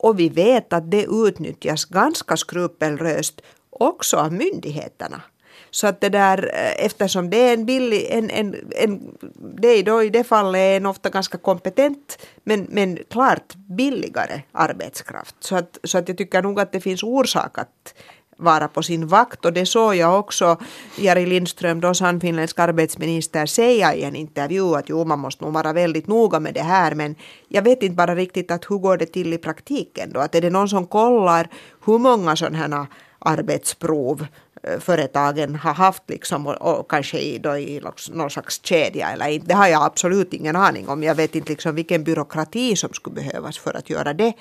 Och 0.02 0.18
vi 0.18 0.28
vet 0.28 0.72
att 0.72 0.90
det 0.90 1.06
utnyttjas 1.10 1.84
ganska 1.84 2.36
skrupelröst 2.36 3.42
också 3.70 4.16
av 4.16 4.32
myndigheterna. 4.32 5.22
Så 5.70 5.86
att 5.86 6.00
det 6.00 6.08
där, 6.08 6.50
eh, 6.54 6.84
eftersom 6.86 7.30
det 7.30 7.36
är 7.36 7.54
en 7.54 7.66
billig, 7.66 8.06
en, 8.10 8.30
en, 8.30 8.56
en, 8.70 9.16
det 9.58 9.68
är 9.68 9.82
då 9.82 10.02
i 10.02 10.10
det 10.10 10.24
fallet 10.24 10.76
en 10.76 10.86
ofta 10.86 11.10
ganska 11.10 11.38
kompetent 11.38 12.18
men, 12.44 12.66
men 12.70 12.98
klart 13.10 13.54
billigare 13.54 14.42
arbetskraft. 14.52 15.36
Så 15.40 15.56
att, 15.56 15.78
så 15.84 15.98
att 15.98 16.08
jag 16.08 16.18
tycker 16.18 16.42
nog 16.42 16.60
att 16.60 16.72
det 16.72 16.80
finns 16.80 17.02
orsak 17.02 17.58
att 17.58 17.94
vara 18.36 18.68
på 18.68 18.82
sin 18.82 19.06
vakt 19.06 19.44
och 19.44 19.52
det 19.52 19.66
såg 19.66 19.94
jag 19.94 20.18
också 20.18 20.56
Jari 20.96 21.26
Lindström, 21.26 21.80
då 21.80 21.94
sannfinländsk 21.94 22.58
arbetsminister, 22.58 23.46
säga 23.46 23.94
i 23.94 24.02
en 24.02 24.16
intervju 24.16 24.74
att 24.74 24.88
jo, 24.88 25.04
man 25.04 25.18
måste 25.18 25.44
nog 25.44 25.52
vara 25.52 25.72
väldigt 25.72 26.06
noga 26.06 26.40
med 26.40 26.54
det 26.54 26.62
här 26.62 26.94
men 26.94 27.14
jag 27.48 27.62
vet 27.62 27.82
inte 27.82 27.94
bara 27.94 28.14
riktigt 28.14 28.50
att 28.50 28.70
hur 28.70 28.78
går 28.78 28.96
det 28.96 29.06
till 29.06 29.32
i 29.32 29.38
praktiken 29.38 30.12
då? 30.12 30.20
Att 30.20 30.34
är 30.34 30.40
det 30.40 30.50
någon 30.50 30.68
som 30.68 30.86
kollar 30.86 31.48
hur 31.84 31.98
många 31.98 32.36
sådana 32.36 32.58
här 32.58 32.86
arbetsprov 33.24 34.26
eh, 34.62 34.80
företagen 34.80 35.54
har 35.54 35.74
haft 35.74 36.02
liksom 36.06 36.46
och, 36.46 36.80
och 36.80 36.90
kanske 36.90 37.18
i, 37.18 37.38
då 37.38 37.56
i 37.56 37.82
någon 38.12 38.30
slags 38.30 38.60
kedja 38.64 39.10
eller 39.10 39.28
inte. 39.28 39.46
Det 39.46 39.54
har 39.54 39.68
jag 39.68 39.82
absolut 39.82 40.32
ingen 40.32 40.56
aning 40.56 40.88
om. 40.88 41.02
Jag 41.02 41.14
vet 41.14 41.34
inte 41.34 41.48
liksom 41.48 41.74
vilken 41.74 42.04
byråkrati 42.04 42.76
som 42.76 42.92
skulle 42.92 43.14
behövas 43.14 43.58
för 43.58 43.76
att 43.76 43.90
göra 43.90 44.14
det 44.14 44.32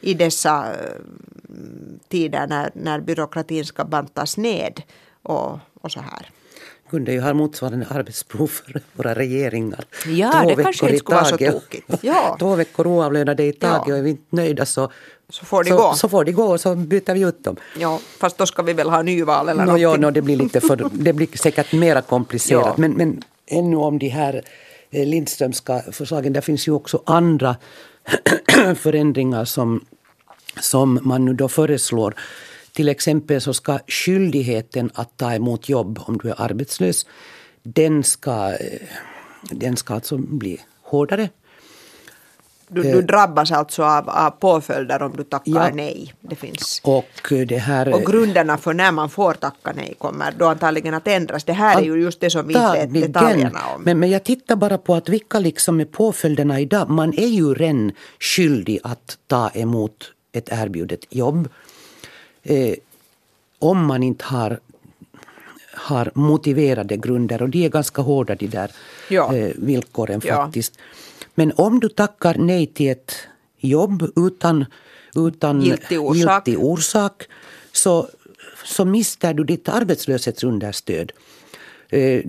i 0.00 0.14
dessa 0.14 0.72
eh, 0.72 1.00
tider 2.08 2.46
när, 2.46 2.70
när 2.74 3.00
byråkratin 3.00 3.64
ska 3.64 3.84
bantas 3.84 4.36
ned 4.36 4.82
och, 5.22 5.58
och 5.80 5.92
så 5.92 6.00
här 6.00 6.30
kunde 6.90 7.12
ju 7.12 7.20
ha 7.20 7.34
motsvarande 7.34 7.86
arbetsprov 7.90 8.46
för 8.46 8.80
våra 8.92 9.14
regeringar. 9.14 9.84
Ja, 10.06 10.32
Två 10.32 10.48
det 10.48 10.62
kanske 10.62 10.86
inte 10.86 10.98
skulle 10.98 11.16
vara 11.16 11.24
så 11.24 11.36
tokigt. 11.36 11.94
Ja. 12.00 12.36
Två 12.38 12.54
veckor 12.54 12.86
oavlönade 12.86 13.44
i 13.44 13.52
taget 13.52 13.82
ja. 13.86 13.92
och 13.92 13.98
är 13.98 14.02
vi 14.02 14.10
inte 14.10 14.36
nöjda 14.36 14.66
så, 14.66 14.90
så 15.28 15.44
får 15.44 15.64
de 15.64 15.70
så, 15.70 15.76
gå. 15.76 15.94
Så 15.94 16.08
får 16.08 16.24
de 16.24 16.32
gå 16.32 16.44
och 16.44 16.60
så 16.60 16.74
byter 16.74 17.14
vi 17.14 17.20
ut 17.20 17.44
dem. 17.44 17.56
Ja, 17.78 18.00
fast 18.18 18.38
då 18.38 18.46
ska 18.46 18.62
vi 18.62 18.72
väl 18.72 18.90
ha 18.90 19.02
nyval 19.02 19.48
eller 19.48 19.62
no, 19.62 19.66
någonting. 19.66 19.82
Ja, 19.82 19.96
no, 19.96 20.10
det, 20.10 20.22
blir 20.22 20.36
lite 20.36 20.60
för, 20.60 20.88
det 20.92 21.12
blir 21.12 21.38
säkert 21.38 21.72
mera 21.72 22.02
komplicerat. 22.02 22.64
Ja. 22.66 22.74
Men, 22.76 22.92
men 22.92 23.22
ännu 23.46 23.76
om 23.76 23.98
de 23.98 24.08
här 24.08 24.42
eh, 24.90 25.06
Lindströmska 25.06 25.82
förslagen, 25.92 26.32
det 26.32 26.40
finns 26.40 26.68
ju 26.68 26.72
också 26.72 27.02
andra 27.06 27.56
förändringar 28.76 29.44
som, 29.44 29.84
som 30.60 31.00
man 31.02 31.24
nu 31.24 31.34
då 31.34 31.48
föreslår. 31.48 32.14
Till 32.72 32.88
exempel 32.88 33.40
så 33.40 33.54
ska 33.54 33.78
skyldigheten 33.86 34.90
att 34.94 35.16
ta 35.16 35.34
emot 35.34 35.68
jobb 35.68 35.98
om 36.06 36.18
du 36.18 36.28
är 36.28 36.40
arbetslös, 36.40 37.06
den 37.62 38.04
ska, 38.04 38.52
eh, 38.52 38.80
den 39.50 39.76
ska 39.76 39.94
alltså 39.94 40.16
bli 40.16 40.60
hårdare. 40.82 41.28
Du, 42.72 42.82
du, 42.82 43.02
drabbas 43.02 43.52
alltså 43.52 43.82
av, 43.82 44.08
av 44.08 44.30
påföljder 44.30 45.02
om 45.02 45.16
du 45.16 45.24
tackar 45.24 45.52
ja. 45.52 45.70
nej. 45.74 46.14
Det 46.20 46.36
finns. 46.36 46.80
Och, 46.84 47.32
det 47.46 47.58
här, 47.58 47.94
och 47.94 48.02
grunderna 48.02 48.58
för 48.58 48.74
när 48.74 48.92
man 48.92 49.10
får 49.10 49.34
tacka 49.34 49.72
nej 49.74 49.94
kommer 49.98 50.34
då 50.38 50.46
antagligen 50.46 50.94
att 50.94 51.08
ändras. 51.08 51.44
Det 51.44 51.52
här 51.52 51.78
är 51.78 51.84
ju 51.84 52.02
just 52.02 52.20
det 52.20 52.30
som 52.30 52.46
vi 52.48 52.54
inte 52.54 52.86
vet 52.86 53.12
detaljerna 53.12 53.60
om. 53.74 53.82
Men, 53.82 53.98
men 53.98 54.10
jag 54.10 54.24
tittar 54.24 54.56
bara 54.56 54.78
på 54.78 54.94
att 54.94 55.08
vilka 55.08 55.38
liksom 55.38 55.80
är 55.80 55.84
påföljderna 55.84 56.60
idag. 56.60 56.90
Man 56.90 57.14
är 57.18 57.26
ju 57.26 57.54
redan 57.54 57.92
skyldig 58.20 58.78
att 58.82 59.18
ta 59.26 59.50
emot 59.54 60.12
ett 60.32 60.48
erbjudet 60.52 61.00
jobb. 61.10 61.48
Eh, 62.42 62.74
om 63.58 63.86
man 63.86 64.02
inte 64.02 64.24
har 64.24 64.58
har 65.74 66.10
motiverade 66.14 66.96
grunder 66.96 67.42
och 67.42 67.48
de 67.48 67.64
är 67.64 67.68
ganska 67.68 68.02
hårda 68.02 68.34
de 68.34 68.46
där 68.46 68.70
ja. 69.08 69.36
eh, 69.36 69.52
villkoren 69.56 70.20
faktiskt. 70.20 70.74
Ja. 70.76 70.82
Men 71.40 71.52
om 71.56 71.80
du 71.80 71.88
tackar 71.88 72.34
nej 72.38 72.66
till 72.66 72.90
ett 72.90 73.12
jobb 73.58 74.02
utan, 74.16 74.64
utan 75.16 75.62
giltig 75.62 76.00
orsak, 76.00 76.46
giltig 76.46 76.64
orsak 76.64 77.22
så, 77.72 78.08
så 78.64 78.84
mister 78.84 79.34
du 79.34 79.44
ditt 79.44 79.68
arbetslöshetsunderstöd. 79.68 81.12
Eh, 81.88 82.22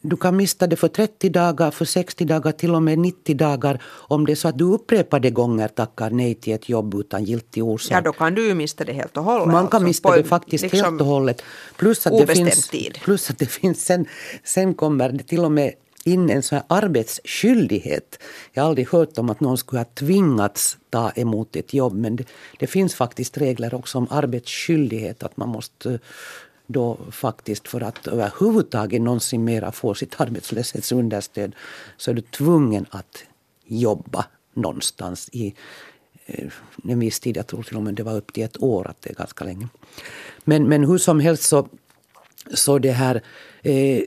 du 0.00 0.16
kan 0.16 0.36
mista 0.36 0.66
det 0.66 0.76
för 0.76 0.88
30 0.88 1.28
dagar, 1.28 1.70
för 1.70 1.84
60 1.84 2.24
dagar, 2.24 2.52
till 2.52 2.74
och 2.74 2.82
med 2.82 2.98
90 2.98 3.36
dagar 3.36 3.82
om 3.86 4.26
det 4.26 4.32
är 4.32 4.36
så 4.36 4.48
att 4.48 4.58
du 4.58 4.64
upprepade 4.64 5.30
gånger 5.30 5.68
tackar 5.68 6.10
nej 6.10 6.34
till 6.34 6.52
ett 6.52 6.68
jobb 6.68 6.94
utan 6.94 7.24
giltig 7.24 7.64
orsak. 7.64 7.96
Ja, 7.96 8.00
då 8.00 8.12
kan 8.12 8.34
du 8.34 8.46
ju 8.46 8.54
mista 8.54 8.84
det 8.84 8.92
helt 8.92 9.16
och 9.16 9.24
hållet. 9.24 9.46
Man 9.46 9.54
kan 9.54 9.62
alltså, 9.62 9.80
mista 9.80 10.16
det 10.16 10.24
faktiskt 10.24 10.62
liksom 10.62 10.84
helt 10.84 11.00
och 11.00 11.06
hållet. 11.06 11.42
Plus 11.76 12.06
att 12.06 12.18
det 12.18 12.34
finns, 12.34 12.68
tid. 12.68 12.98
plus 13.04 13.30
att 13.30 13.38
det 13.38 13.46
finns 13.46 13.84
sen, 13.84 14.06
sen 14.44 14.74
kommer 14.74 15.08
det 15.08 15.24
till 15.24 15.44
och 15.44 15.52
med 15.52 15.72
in 16.04 16.30
en 16.30 16.42
sån 16.42 16.56
här 16.56 16.64
arbetsskyldighet. 16.68 18.18
Jag 18.52 18.62
har 18.62 18.68
aldrig 18.68 18.88
hört 18.88 19.18
om 19.18 19.30
att 19.30 19.40
någon 19.40 19.58
skulle 19.58 19.80
ha 19.80 19.86
tvingats 19.94 20.78
ta 20.90 21.10
emot 21.10 21.56
ett 21.56 21.74
jobb 21.74 21.94
men 21.94 22.16
det, 22.16 22.24
det 22.58 22.66
finns 22.66 22.94
faktiskt 22.94 23.38
regler 23.38 23.74
också 23.74 23.98
om 23.98 24.06
arbetsskyldighet 24.10 25.22
att 25.22 25.36
man 25.36 25.48
måste 25.48 25.90
eh, 25.90 25.98
då 26.66 26.98
faktiskt 27.10 27.68
för 27.68 27.80
att 27.80 28.06
överhuvudtaget 28.06 29.02
någonsin 29.02 29.44
mera 29.44 29.72
få 29.72 29.94
sitt 29.94 30.20
arbetslöshetsunderstöd 30.20 31.54
så 31.96 32.10
är 32.10 32.14
du 32.14 32.20
tvungen 32.20 32.86
att 32.90 33.24
jobba 33.64 34.26
någonstans 34.54 35.28
i 35.32 35.54
eh, 36.26 36.48
en 36.84 36.98
viss 36.98 37.20
tid. 37.20 37.36
Jag 37.36 37.46
tror 37.46 37.62
till 37.62 37.76
och 37.76 37.82
med 37.82 37.94
det 37.94 38.02
var 38.02 38.16
upp 38.16 38.32
till 38.32 38.42
ett 38.42 38.62
år, 38.62 38.86
att 38.88 39.02
det 39.02 39.10
är 39.10 39.14
ganska 39.14 39.44
länge. 39.44 39.68
Men, 40.44 40.68
men 40.68 40.84
hur 40.84 40.98
som 40.98 41.20
helst 41.20 41.42
så, 41.42 41.68
så 42.54 42.78
det 42.78 42.92
här 42.92 43.22
eh, 43.62 44.02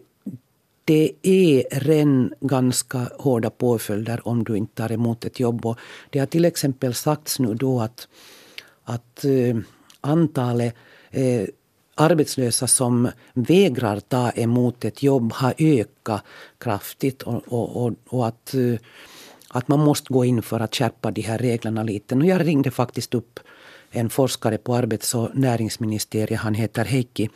det 0.86 1.12
är 1.22 1.80
redan 1.80 2.34
ganska 2.40 3.10
hårda 3.20 3.50
påföljder 3.50 4.28
om 4.28 4.44
du 4.44 4.58
inte 4.58 4.76
tar 4.76 4.92
emot 4.92 5.26
ett 5.26 5.40
jobb. 5.40 5.66
Och 5.66 5.78
det 6.10 6.20
har 6.20 6.26
till 6.26 6.46
exempel 6.46 6.94
sagts 6.94 7.40
nu 7.40 7.54
då 7.54 7.82
att, 7.82 8.08
att 8.84 9.26
eh, 9.26 9.58
antalet 10.02 10.76
eh, 11.12 11.48
arbetslösa 11.96 12.68
som 12.68 13.10
vägrar 13.34 14.00
ta 14.00 14.32
emot 14.32 14.86
ett 14.86 15.04
jobb 15.04 15.34
har 15.34 15.54
ökat 15.58 16.24
kraftigt 16.58 17.22
och, 17.22 17.44
och, 17.48 17.86
och, 17.86 17.94
och 18.08 18.28
att, 18.28 18.54
eh, 18.54 18.76
att 19.50 19.68
man 19.68 19.80
måste 19.80 20.14
gå 20.14 20.26
in 20.26 20.42
för 20.42 20.60
att 20.60 20.76
skärpa 20.76 21.12
de 21.12 21.22
här 21.22 21.38
reglerna 21.38 21.84
lite. 21.84 22.16
Och 22.16 22.26
jag 22.26 22.48
ringde 22.48 22.72
faktiskt 22.72 23.14
upp 23.14 23.40
en 23.92 24.10
forskare 24.10 24.58
på 24.58 24.76
arbets 24.76 25.16
och 25.16 25.30
näringsministeriet. 25.34 26.40
Han 26.40 26.54
heter 26.54 26.86
Heikki 26.86 27.30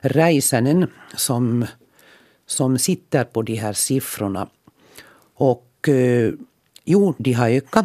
Räisänen 0.00 0.86
som, 1.16 1.66
som 2.46 2.78
sitter 2.78 3.24
på 3.24 3.42
de 3.42 3.54
här 3.54 3.72
siffrorna. 3.72 4.48
Och 5.34 5.88
eh, 5.88 6.32
jo, 6.84 7.14
de 7.18 7.32
har 7.32 7.48
ökat. 7.48 7.84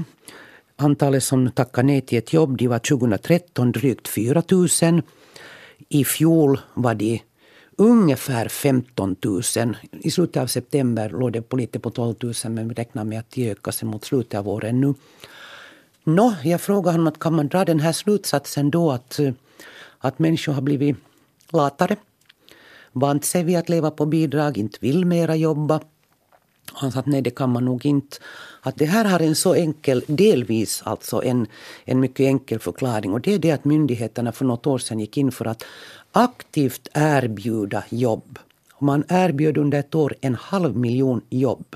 Antalet 0.75 1.23
som 1.23 1.51
tackar 1.51 1.83
nej 1.83 2.01
till 2.01 2.17
ett 2.17 2.33
jobb 2.33 2.57
de 2.57 2.67
var 2.67 2.79
2013 2.79 3.71
drygt 3.71 4.07
4 4.07 4.43
000. 4.51 5.01
I 5.89 6.05
fjol 6.05 6.59
var 6.73 6.95
de 6.95 7.21
ungefär 7.75 8.47
15 8.47 9.15
000. 9.23 9.41
I 9.91 10.11
slutet 10.11 10.41
av 10.41 10.47
september 10.47 11.09
låg 11.09 11.33
det 11.33 11.41
på 11.41 11.57
lite 11.57 11.79
på 11.79 11.89
12 11.89 12.15
000 12.21 12.33
men 12.43 12.67
vi 12.67 12.73
räknar 12.73 13.03
med 13.03 13.19
att 13.19 13.31
de 13.31 13.51
ökar 13.51 13.71
sig 13.71 13.87
mot 13.87 14.05
slutet 14.05 14.39
av 14.39 14.49
året 14.49 14.75
nu. 14.75 14.93
Nå, 16.03 16.35
jag 16.43 16.61
frågade 16.61 16.93
honom 16.93 17.07
att 17.07 17.19
kan 17.19 17.33
man 17.33 17.47
dra 17.47 17.65
den 17.65 17.79
här 17.79 17.91
slutsatsen 17.91 18.71
då 18.71 18.91
att, 18.91 19.19
eh, 19.19 19.33
att 19.99 20.19
människor 20.19 20.53
har 20.53 20.61
blivit 20.61 20.97
latare, 21.51 21.95
vant 22.93 23.25
sig 23.25 23.43
vid 23.43 23.57
att 23.57 23.69
leva 23.69 23.91
på 23.91 24.05
bidrag, 24.05 24.57
inte 24.57 24.77
vill 24.81 25.05
mera 25.05 25.35
jobba. 25.35 25.79
Han 26.73 26.91
sa 26.91 26.99
att 26.99 27.05
nej, 27.05 27.21
det 27.21 27.29
kan 27.29 27.49
man 27.49 27.65
nog 27.65 27.85
inte. 27.85 28.17
Att 28.61 28.75
det 28.75 28.85
här 28.85 29.05
har 29.05 29.19
en 29.19 29.35
så 29.35 29.53
enkel, 29.53 30.03
delvis 30.07 30.81
alltså 30.85 31.23
en, 31.23 31.47
en 31.85 31.99
mycket 31.99 32.19
enkel 32.19 32.59
förklaring. 32.59 33.13
Och 33.13 33.21
det 33.21 33.33
är 33.33 33.39
det 33.39 33.51
att 33.51 33.65
myndigheterna 33.65 34.31
för 34.31 34.45
något 34.45 34.67
år 34.67 34.77
sedan 34.77 34.99
gick 34.99 35.17
in 35.17 35.31
för 35.31 35.45
att 35.45 35.63
aktivt 36.11 36.87
erbjuda 36.93 37.83
jobb. 37.89 38.39
Man 38.79 39.03
erbjöd 39.09 39.57
under 39.57 39.79
ett 39.79 39.95
år 39.95 40.15
en 40.21 40.35
halv 40.35 40.77
miljon 40.77 41.21
jobb. 41.29 41.75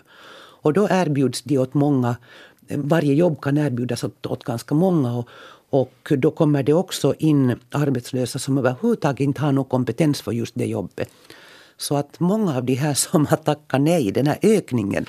Och 0.64 0.74
då 0.74 0.88
erbjuds 0.90 1.42
de 1.42 1.58
åt 1.58 1.74
många, 1.74 2.16
varje 2.70 3.14
jobb 3.14 3.42
kan 3.42 3.58
erbjudas 3.58 4.04
åt, 4.04 4.26
åt 4.26 4.44
ganska 4.44 4.76
många. 4.76 5.14
Och, 5.14 5.30
och 5.74 6.14
då 6.18 6.32
kommer 6.32 6.64
det 6.64 6.74
också 6.74 7.14
in 7.20 7.56
arbetslösa 7.72 8.40
som 8.40 8.58
överhuvudtaget 8.58 9.20
inte 9.20 9.42
har 9.42 9.52
någon 9.52 9.66
kompetens 9.66 10.22
för 10.22 10.32
just 10.32 10.56
det 10.56 10.66
jobbet. 10.66 11.10
Så 11.78 11.96
att 11.96 12.20
många 12.20 12.58
av 12.58 12.64
de 12.64 12.74
här 12.74 12.94
som 13.12 13.26
har 13.26 13.38
tackat 13.38 13.82
nej, 13.82 14.12
den 14.12 14.28
här 14.28 14.38
ökningen 14.42 15.06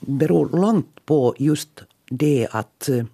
beror 0.00 0.48
långt 0.48 1.06
på 1.06 1.34
just 1.38 1.82
det 2.10 2.48
att 2.50 2.88
eh, 2.88 3.04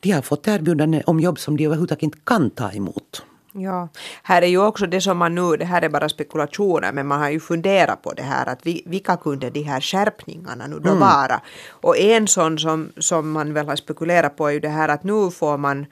de 0.00 0.10
har 0.10 0.22
fått 0.22 0.48
erbjudanden 0.48 1.02
om 1.06 1.20
jobb 1.20 1.38
som 1.38 1.56
de 1.56 1.64
överhuvudtaget 1.64 2.02
inte 2.02 2.18
kan 2.24 2.50
ta 2.50 2.72
emot. 2.72 3.22
Ja, 3.52 3.88
här 4.22 4.42
är 4.42 4.46
ju 4.46 4.58
också 4.58 4.86
det 4.86 5.00
som 5.00 5.18
man 5.18 5.34
nu, 5.34 5.56
det 5.56 5.64
här 5.64 5.82
är 5.82 5.88
bara 5.88 6.08
spekulationer, 6.08 6.92
men 6.92 7.06
man 7.06 7.20
har 7.20 7.30
ju 7.30 7.40
funderat 7.40 8.02
på 8.02 8.12
det 8.12 8.22
här 8.22 8.46
att 8.46 8.66
vi, 8.66 8.82
vilka 8.86 9.16
kunde 9.16 9.50
de 9.50 9.62
här 9.62 9.80
skärpningarna 9.80 10.66
nu 10.66 10.78
då 10.78 10.88
mm. 10.88 11.00
vara? 11.00 11.40
Och 11.70 11.98
en 11.98 12.28
sån 12.28 12.58
som, 12.58 12.92
som 12.98 13.30
man 13.30 13.54
väl 13.54 13.68
har 13.68 13.76
spekulerat 13.76 14.36
på 14.36 14.48
är 14.48 14.52
ju 14.52 14.60
det 14.60 14.68
här 14.68 14.88
att 14.88 15.04
nu 15.04 15.30
får 15.30 15.58
man 15.58 15.86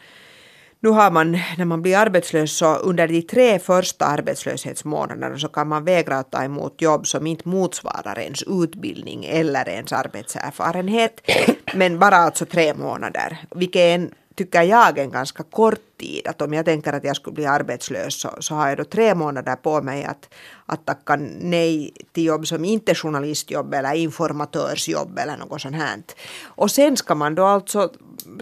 nu 0.80 0.88
har 0.88 1.10
man, 1.10 1.32
när 1.58 1.64
man 1.64 1.82
blir 1.82 1.96
arbetslös, 1.96 2.56
så 2.56 2.74
under 2.76 3.08
de 3.08 3.22
tre 3.22 3.58
första 3.58 4.04
arbetslöshetsmånaderna 4.04 5.38
så 5.38 5.48
kan 5.48 5.68
man 5.68 5.84
vägra 5.84 6.18
att 6.18 6.30
ta 6.30 6.44
emot 6.44 6.82
jobb 6.82 7.06
som 7.06 7.26
inte 7.26 7.48
motsvarar 7.48 8.18
ens 8.18 8.42
utbildning 8.42 9.24
eller 9.24 9.68
ens 9.68 9.92
arbetserfarenhet. 9.92 11.30
Men 11.74 11.98
bara 11.98 12.16
alltså 12.16 12.46
tre 12.46 12.74
månader, 12.74 13.38
vilket 13.50 13.80
är 13.80 13.94
en 13.94 14.10
tycker 14.36 14.62
jag 14.62 14.98
en 14.98 15.10
ganska 15.10 15.42
kort 15.42 15.98
tid. 15.98 16.26
Att 16.26 16.42
om 16.42 16.52
jag 16.52 16.64
tänker 16.64 16.92
att 16.92 17.04
jag 17.04 17.16
skulle 17.16 17.34
bli 17.34 17.46
arbetslös 17.46 18.20
så, 18.20 18.30
så 18.40 18.54
har 18.54 18.68
jag 18.68 18.78
då 18.78 18.84
tre 18.84 19.14
månader 19.14 19.56
på 19.56 19.82
mig 19.82 20.04
att, 20.04 20.34
att 20.66 20.86
tacka 20.86 21.16
nej 21.40 21.92
till 22.12 22.24
jobb 22.24 22.46
som 22.46 22.64
inte 22.64 22.92
är 22.92 22.94
journalistjobb 22.94 23.74
eller 23.74 23.94
informatörsjobb 23.94 25.18
eller 25.18 25.36
något 25.36 25.60
sånt 25.60 25.76
här. 25.76 26.02
Och 26.44 26.70
sen 26.70 26.96
ska 26.96 27.14
man 27.14 27.34
då 27.34 27.44
alltså 27.44 27.90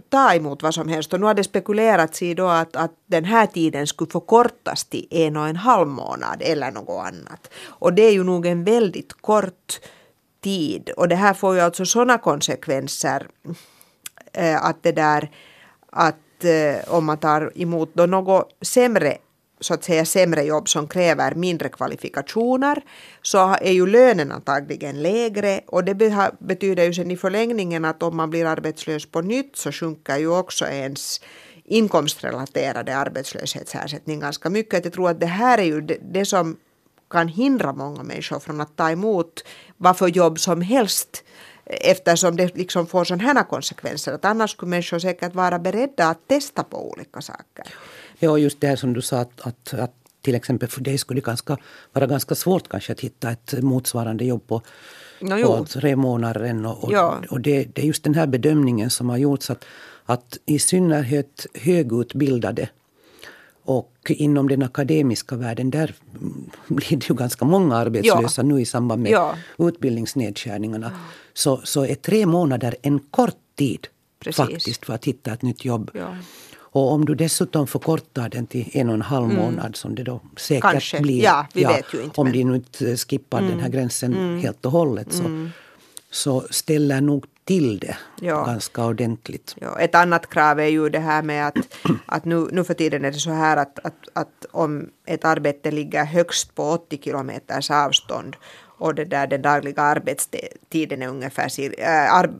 ta 0.08 0.34
emot 0.34 0.62
vad 0.62 0.74
som 0.74 0.88
helst 0.88 1.12
och 1.12 1.20
nu 1.20 1.26
har 1.26 1.34
det 1.34 1.44
spekulerats 1.44 2.22
i 2.22 2.34
då 2.34 2.46
att, 2.46 2.76
att 2.76 2.92
den 3.06 3.24
här 3.24 3.46
tiden 3.46 3.86
skulle 3.86 4.10
förkortas 4.10 4.84
till 4.84 5.06
en 5.10 5.36
och 5.36 5.48
en 5.48 5.56
halv 5.56 5.88
månad 5.88 6.42
eller 6.42 6.70
något 6.70 7.06
annat. 7.06 7.50
Och 7.66 7.92
det 7.92 8.02
är 8.02 8.12
ju 8.12 8.24
nog 8.24 8.46
en 8.46 8.64
väldigt 8.64 9.12
kort 9.12 9.80
tid 10.42 10.90
och 10.96 11.08
det 11.08 11.16
här 11.16 11.34
får 11.34 11.54
ju 11.54 11.60
alltså 11.60 11.84
sådana 11.84 12.18
konsekvenser 12.18 13.26
eh, 14.32 14.64
att 14.64 14.82
det 14.82 14.92
där 14.92 15.30
att 15.94 16.44
eh, 16.44 16.94
om 16.94 17.04
man 17.04 17.18
tar 17.18 17.52
emot 17.54 17.90
då 17.94 18.06
något 18.06 18.48
sämre 18.62 19.18
så 19.60 19.74
att 19.74 19.84
säga 19.84 20.04
sämre 20.04 20.42
jobb 20.42 20.68
som 20.68 20.88
kräver 20.88 21.34
mindre 21.34 21.68
kvalifikationer 21.68 22.82
så 23.22 23.56
är 23.60 23.72
ju 23.72 23.86
lönen 23.86 24.32
antagligen 24.32 25.02
lägre 25.02 25.60
och 25.66 25.84
det 25.84 25.94
betyder 26.38 26.84
ju 26.84 26.94
sen 26.94 27.10
i 27.10 27.16
förlängningen 27.16 27.84
att 27.84 28.02
om 28.02 28.16
man 28.16 28.30
blir 28.30 28.46
arbetslös 28.46 29.06
på 29.06 29.20
nytt 29.20 29.56
så 29.56 29.72
sjunker 29.72 30.16
ju 30.16 30.28
också 30.28 30.66
ens 30.66 31.20
inkomstrelaterade 31.64 32.96
arbetslöshetsersättning 32.96 34.20
ganska 34.20 34.50
mycket. 34.50 34.84
Jag 34.84 34.92
tror 34.92 35.10
att 35.10 35.20
det 35.20 35.26
här 35.26 35.58
är 35.58 35.62
ju 35.62 35.80
det, 35.80 35.98
det 36.12 36.24
som 36.24 36.56
kan 37.10 37.28
hindra 37.28 37.72
många 37.72 38.02
människor 38.02 38.38
från 38.38 38.60
att 38.60 38.76
ta 38.76 38.90
emot 38.90 39.44
vad 39.76 39.98
för 39.98 40.08
jobb 40.08 40.38
som 40.38 40.60
helst 40.60 41.24
eftersom 41.66 42.36
det 42.36 42.56
liksom 42.56 42.86
får 42.86 43.04
sådana 43.04 43.22
här 43.22 43.44
konsekvenser. 43.44 44.12
Att 44.12 44.24
annars 44.24 44.50
skulle 44.50 44.70
människor 44.70 44.98
säkert 44.98 45.34
vara 45.34 45.58
beredda 45.58 46.08
att 46.08 46.28
testa 46.28 46.64
på 46.64 46.90
olika 46.90 47.20
saker. 47.20 47.64
Ja, 48.18 48.38
just 48.38 48.60
det 48.60 48.66
här 48.66 48.76
som 48.76 48.92
du 48.92 49.02
sa 49.02 49.18
att, 49.18 49.40
att, 49.40 49.74
att 49.74 49.94
till 50.22 50.34
exempel 50.34 50.68
för 50.68 50.80
dig 50.80 50.98
skulle 50.98 51.20
det 51.20 51.24
ganska, 51.24 51.56
vara 51.92 52.06
ganska 52.06 52.34
svårt 52.34 52.68
kanske 52.68 52.92
att 52.92 53.00
hitta 53.00 53.30
ett 53.30 53.62
motsvarande 53.62 54.24
jobb 54.24 54.46
på, 54.46 54.62
no, 55.20 55.58
på 55.58 55.64
tre 55.64 55.96
månader. 55.96 56.66
Och, 56.66 56.84
och, 56.84 56.92
ja. 56.92 57.18
och 57.30 57.40
det, 57.40 57.64
det, 57.64 57.82
är 57.82 57.86
just 57.86 58.04
den 58.04 58.14
här 58.14 58.26
bedömningen 58.26 58.90
som 58.90 59.10
har 59.10 59.16
gjorts 59.16 59.50
att, 59.50 59.64
att 60.04 60.38
i 60.46 60.58
synnerhet 60.58 61.46
högutbildade 61.54 62.68
och 64.04 64.10
inom 64.10 64.48
den 64.48 64.62
akademiska 64.62 65.36
världen 65.36 65.70
där 65.70 65.94
blir 66.68 66.96
det 66.96 67.08
ju 67.08 67.14
ganska 67.14 67.44
många 67.44 67.76
arbetslösa 67.76 68.42
ja. 68.42 68.46
nu 68.46 68.60
i 68.60 68.64
samband 68.64 69.02
med 69.02 69.12
ja. 69.12 69.34
utbildningsnedskärningarna. 69.58 70.90
Ja. 70.94 71.00
Så, 71.34 71.60
så 71.64 71.84
är 71.84 71.94
tre 71.94 72.26
månader 72.26 72.76
en 72.82 72.98
kort 72.98 73.36
tid 73.54 73.86
Precis. 74.18 74.36
faktiskt 74.36 74.86
för 74.86 74.94
att 74.94 75.04
hitta 75.04 75.32
ett 75.32 75.42
nytt 75.42 75.64
jobb. 75.64 75.90
Ja. 75.94 76.16
Och 76.56 76.92
om 76.92 77.04
du 77.04 77.14
dessutom 77.14 77.66
förkortar 77.66 78.28
den 78.28 78.46
till 78.46 78.70
en 78.72 78.88
och 78.88 78.94
en 78.94 79.02
halv 79.02 79.30
mm. 79.30 79.36
månad 79.36 79.76
som 79.76 79.94
det 79.94 80.02
då 80.02 80.20
säkert 80.36 80.72
Kanske. 80.72 81.00
blir. 81.00 81.22
Ja, 81.22 81.46
vi 81.54 81.64
vet 81.64 81.94
ju 81.94 82.02
inte, 82.02 82.20
om 82.20 82.26
men... 82.26 82.32
de 82.32 82.44
nu 82.44 82.54
inte 82.54 82.96
skippar 82.96 83.38
mm. 83.38 83.50
den 83.50 83.60
här 83.60 83.66
mm. 83.66 83.78
gränsen 83.78 84.14
mm. 84.14 84.38
helt 84.38 84.66
och 84.66 84.72
hållet 84.72 85.12
så, 85.12 85.24
mm. 85.24 85.50
så 86.10 86.44
ställer 86.50 87.00
nog 87.00 87.24
till 87.44 87.78
det 87.78 87.96
ja. 88.20 88.44
ganska 88.44 88.84
ordentligt. 88.84 89.56
Ja, 89.60 89.78
ett 89.78 89.94
annat 89.94 90.30
krav 90.30 90.60
är 90.60 90.66
ju 90.66 90.88
det 90.88 90.98
här 90.98 91.22
med 91.22 91.46
att, 91.46 91.56
att 92.06 92.24
nu, 92.24 92.48
nu 92.52 92.64
för 92.64 92.74
tiden 92.74 93.04
är 93.04 93.10
det 93.10 93.18
så 93.18 93.30
här 93.30 93.56
att, 93.56 93.78
att, 93.78 94.08
att 94.12 94.46
om 94.50 94.90
ett 95.06 95.24
arbete 95.24 95.70
ligger 95.70 96.04
högst 96.04 96.54
på 96.54 96.62
80 96.70 96.98
kilometers 97.02 97.70
avstånd 97.70 98.36
och 98.78 98.94
det 98.94 99.04
där 99.04 99.26
den 99.26 99.42
dagliga 99.42 99.82
arbetstiden 99.82 101.02
är 101.02 101.08
ungefär, 101.08 101.50
äh, 101.80 102.14
ar, 102.14 102.30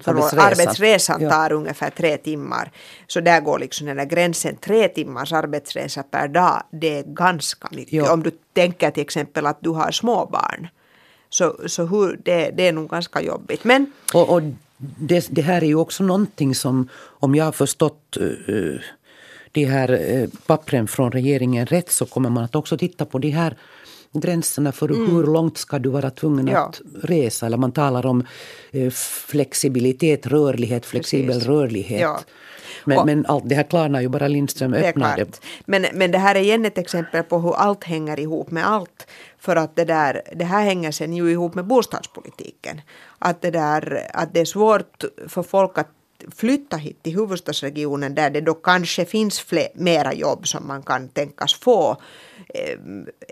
förlåt, 0.00 0.32
arbetsresan 0.32 1.20
tar 1.20 1.50
ja. 1.50 1.56
ungefär 1.56 1.90
tre 1.90 2.16
timmar. 2.16 2.70
Så 3.06 3.20
där 3.20 3.40
går 3.40 3.58
liksom 3.58 3.86
den 3.86 3.96
där 3.96 4.04
gränsen, 4.04 4.56
tre 4.56 4.88
timmars 4.88 5.32
arbetsresa 5.32 6.02
per 6.02 6.28
dag, 6.28 6.62
det 6.70 6.98
är 6.98 7.02
ganska 7.02 7.68
mycket. 7.70 7.92
Ja. 7.92 8.12
Om 8.12 8.22
du 8.22 8.30
tänker 8.52 8.90
till 8.90 9.02
exempel 9.02 9.46
att 9.46 9.58
du 9.60 9.70
har 9.70 9.90
småbarn. 9.90 10.68
Så, 11.30 11.56
så 11.66 11.86
hur, 11.86 12.20
det, 12.24 12.50
det 12.50 12.68
är 12.68 12.72
nog 12.72 12.90
ganska 12.90 13.22
jobbigt. 13.22 13.64
Men, 13.64 13.92
och, 14.14 14.28
och 14.28 14.42
det, 14.76 15.26
det, 15.30 15.42
här 15.42 15.62
är 15.62 15.66
ju 15.66 15.74
också 15.74 16.04
någonting 16.04 16.54
som, 16.54 16.88
om 16.96 17.34
jag 17.34 17.44
har 17.44 17.52
förstått 17.52 18.16
uh, 18.20 18.80
de 19.52 19.64
här 19.64 19.90
uh, 19.90 20.28
pappren 20.46 20.88
från 20.88 21.12
regeringen 21.12 21.66
rätt, 21.66 21.90
så 21.90 22.06
kommer 22.06 22.30
man 22.30 22.44
att 22.44 22.54
också 22.54 22.78
titta 22.78 23.06
på 23.06 23.18
de 23.18 23.30
här 23.30 23.56
gränserna 24.12 24.72
för 24.72 24.88
mm. 24.88 25.16
hur 25.16 25.22
långt 25.26 25.58
ska 25.58 25.78
du 25.78 25.88
vara 25.88 26.10
tvungen 26.10 26.46
ja. 26.46 26.58
att 26.58 26.80
resa. 27.02 27.46
Eller 27.46 27.56
man 27.56 27.72
talar 27.72 28.06
om 28.06 28.26
flexibilitet, 29.26 30.26
rörlighet, 30.26 30.86
flexibel 30.86 31.26
Precis. 31.26 31.48
rörlighet. 31.48 32.00
Ja. 32.00 32.20
Men, 32.84 32.98
och, 32.98 33.06
men 33.06 33.26
allt 33.26 33.48
det 33.48 33.54
här 33.54 33.62
klarnar 33.62 34.00
ju 34.00 34.08
bara 34.08 34.28
Lindström 34.28 34.74
öppnade. 34.74 35.26
Men, 35.64 35.86
men 35.92 36.10
det 36.10 36.18
här 36.18 36.34
är 36.34 36.40
igen 36.40 36.66
ett 36.66 36.78
exempel 36.78 37.22
på 37.22 37.38
hur 37.38 37.54
allt 37.54 37.84
hänger 37.84 38.20
ihop 38.20 38.50
med 38.50 38.68
allt. 38.68 39.06
För 39.40 39.56
att 39.56 39.76
det, 39.76 39.84
där, 39.84 40.22
det 40.32 40.44
här 40.44 40.64
hänger 40.64 40.90
sen 40.90 41.12
ju 41.12 41.30
ihop 41.30 41.54
med 41.54 41.64
bostadspolitiken. 41.64 42.80
Att 43.18 43.42
det, 43.42 43.50
där, 43.50 44.10
att 44.14 44.34
det 44.34 44.40
är 44.40 44.44
svårt 44.44 45.04
för 45.28 45.42
folk 45.42 45.78
att 45.78 45.88
flytta 46.36 46.76
hit 46.76 47.02
till 47.02 47.14
huvudstadsregionen 47.14 48.14
där 48.14 48.30
det 48.30 48.40
då 48.40 48.54
kanske 48.54 49.04
finns 49.04 49.40
fler, 49.40 49.68
mera 49.74 50.14
jobb 50.14 50.48
som 50.48 50.66
man 50.66 50.82
kan 50.82 51.08
tänkas 51.08 51.54
få. 51.54 51.96
Eh, 52.54 52.78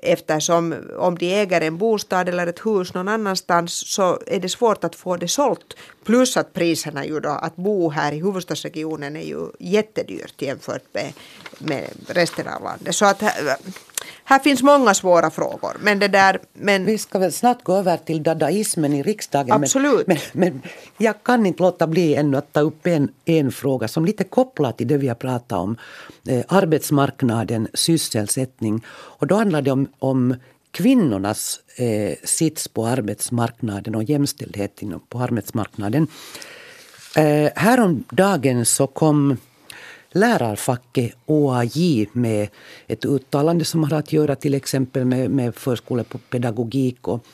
eftersom 0.02 0.74
om 0.98 1.18
de 1.18 1.34
äger 1.34 1.60
en 1.60 1.78
bostad 1.78 2.28
eller 2.28 2.46
ett 2.46 2.66
hus 2.66 2.94
någon 2.94 3.08
annanstans 3.08 3.94
så 3.94 4.20
är 4.26 4.40
det 4.40 4.48
svårt 4.48 4.84
att 4.84 4.96
få 4.96 5.16
det 5.16 5.28
sålt. 5.28 5.74
Plus 6.04 6.36
att 6.36 6.52
priserna 6.52 7.06
ju 7.06 7.20
då, 7.20 7.28
att 7.28 7.56
bo 7.56 7.90
här 7.90 8.12
i 8.12 8.16
huvudstadsregionen 8.16 9.16
är 9.16 9.26
ju 9.26 9.46
jättedyrt 9.58 10.42
jämfört 10.42 10.84
med, 10.92 11.12
med 11.58 11.90
resten 12.06 12.48
av 12.48 12.62
landet. 12.62 12.94
Så 12.94 13.04
att 13.04 13.22
här 14.24 14.38
finns 14.38 14.62
många 14.62 14.94
svåra 14.94 15.30
frågor. 15.30 15.76
Men 15.80 15.98
det 15.98 16.08
där, 16.08 16.38
men... 16.52 16.84
Vi 16.84 16.98
ska 16.98 17.18
väl 17.18 17.32
snart 17.32 17.64
gå 17.64 17.76
över 17.76 17.96
till 17.96 18.22
dadaismen 18.22 18.92
i 18.92 19.02
riksdagen. 19.02 19.52
Absolut. 19.52 20.06
Men, 20.06 20.18
men, 20.32 20.52
men 20.52 20.62
jag 20.96 21.22
kan 21.22 21.46
inte 21.46 21.62
låta 21.62 21.86
bli 21.86 22.14
ännu 22.14 22.36
att 22.36 22.52
ta 22.52 22.60
upp 22.60 22.86
en, 22.86 23.08
en 23.24 23.52
fråga 23.52 23.88
som 23.88 24.04
lite 24.04 24.24
kopplat 24.24 24.78
till 24.78 24.88
det 24.88 24.96
vi 24.96 25.08
har 25.08 25.14
pratat 25.14 25.58
om. 25.58 25.76
Eh, 26.26 26.44
arbetsmarknaden, 26.48 27.68
sysselsättning. 27.74 28.84
Och 28.88 29.26
då 29.26 29.34
handlar 29.34 29.62
det 29.62 29.70
om, 29.70 29.86
om 29.98 30.34
kvinnornas 30.70 31.60
eh, 31.76 32.16
sits 32.24 32.68
på 32.68 32.86
arbetsmarknaden 32.86 33.94
och 33.94 34.02
jämställdhet 34.02 34.82
på 35.08 35.18
arbetsmarknaden. 35.18 36.06
Eh, 37.16 37.50
häromdagen 37.54 38.66
så 38.66 38.86
kom 38.86 39.36
lärarfacket 40.12 41.14
OAJ 41.26 42.08
med 42.12 42.48
ett 42.86 43.04
uttalande 43.04 43.64
som 43.64 43.84
har 43.84 43.98
att 43.98 44.12
göra 44.12 44.36
till 44.36 44.54
exempel 44.54 45.04
med, 45.04 45.30
med 45.30 45.54
förskolepedagogik 45.54 47.08
och, 47.08 47.26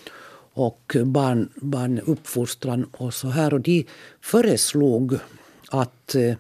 och 0.53 0.97
barn, 1.05 1.49
barnuppfostran 1.55 2.85
och 2.85 3.15
så 3.15 3.29
här. 3.29 3.55
Och 3.55 3.61
de 3.61 3.87
föreslog 4.21 5.19
att 5.71 6.15
eh, 6.15 6.35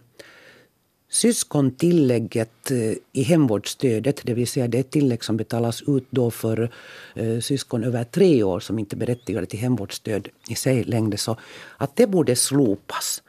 Syskontillägget 1.14 2.70
eh, 2.70 2.92
i 3.12 3.22
hemvårdsstödet, 3.22 4.20
det 4.24 4.34
vill 4.34 4.46
säga 4.46 4.68
det 4.68 4.82
tillägg 4.82 5.24
som 5.24 5.36
betalas 5.36 5.82
ut 5.82 6.06
då 6.10 6.30
för 6.30 6.70
eh, 7.14 7.40
syskon 7.40 7.84
över 7.84 8.04
tre 8.04 8.42
år 8.42 8.60
som 8.60 8.78
inte 8.78 8.96
berättigade 8.96 9.46
till 9.46 9.58
hemvårdsstöd 9.58 10.28
i 10.48 10.54
sig 10.54 10.84
längre, 10.84 11.16
så 11.16 11.36
att 11.76 11.96
det 11.96 12.06
borde 12.06 12.36
slopas 12.36 13.22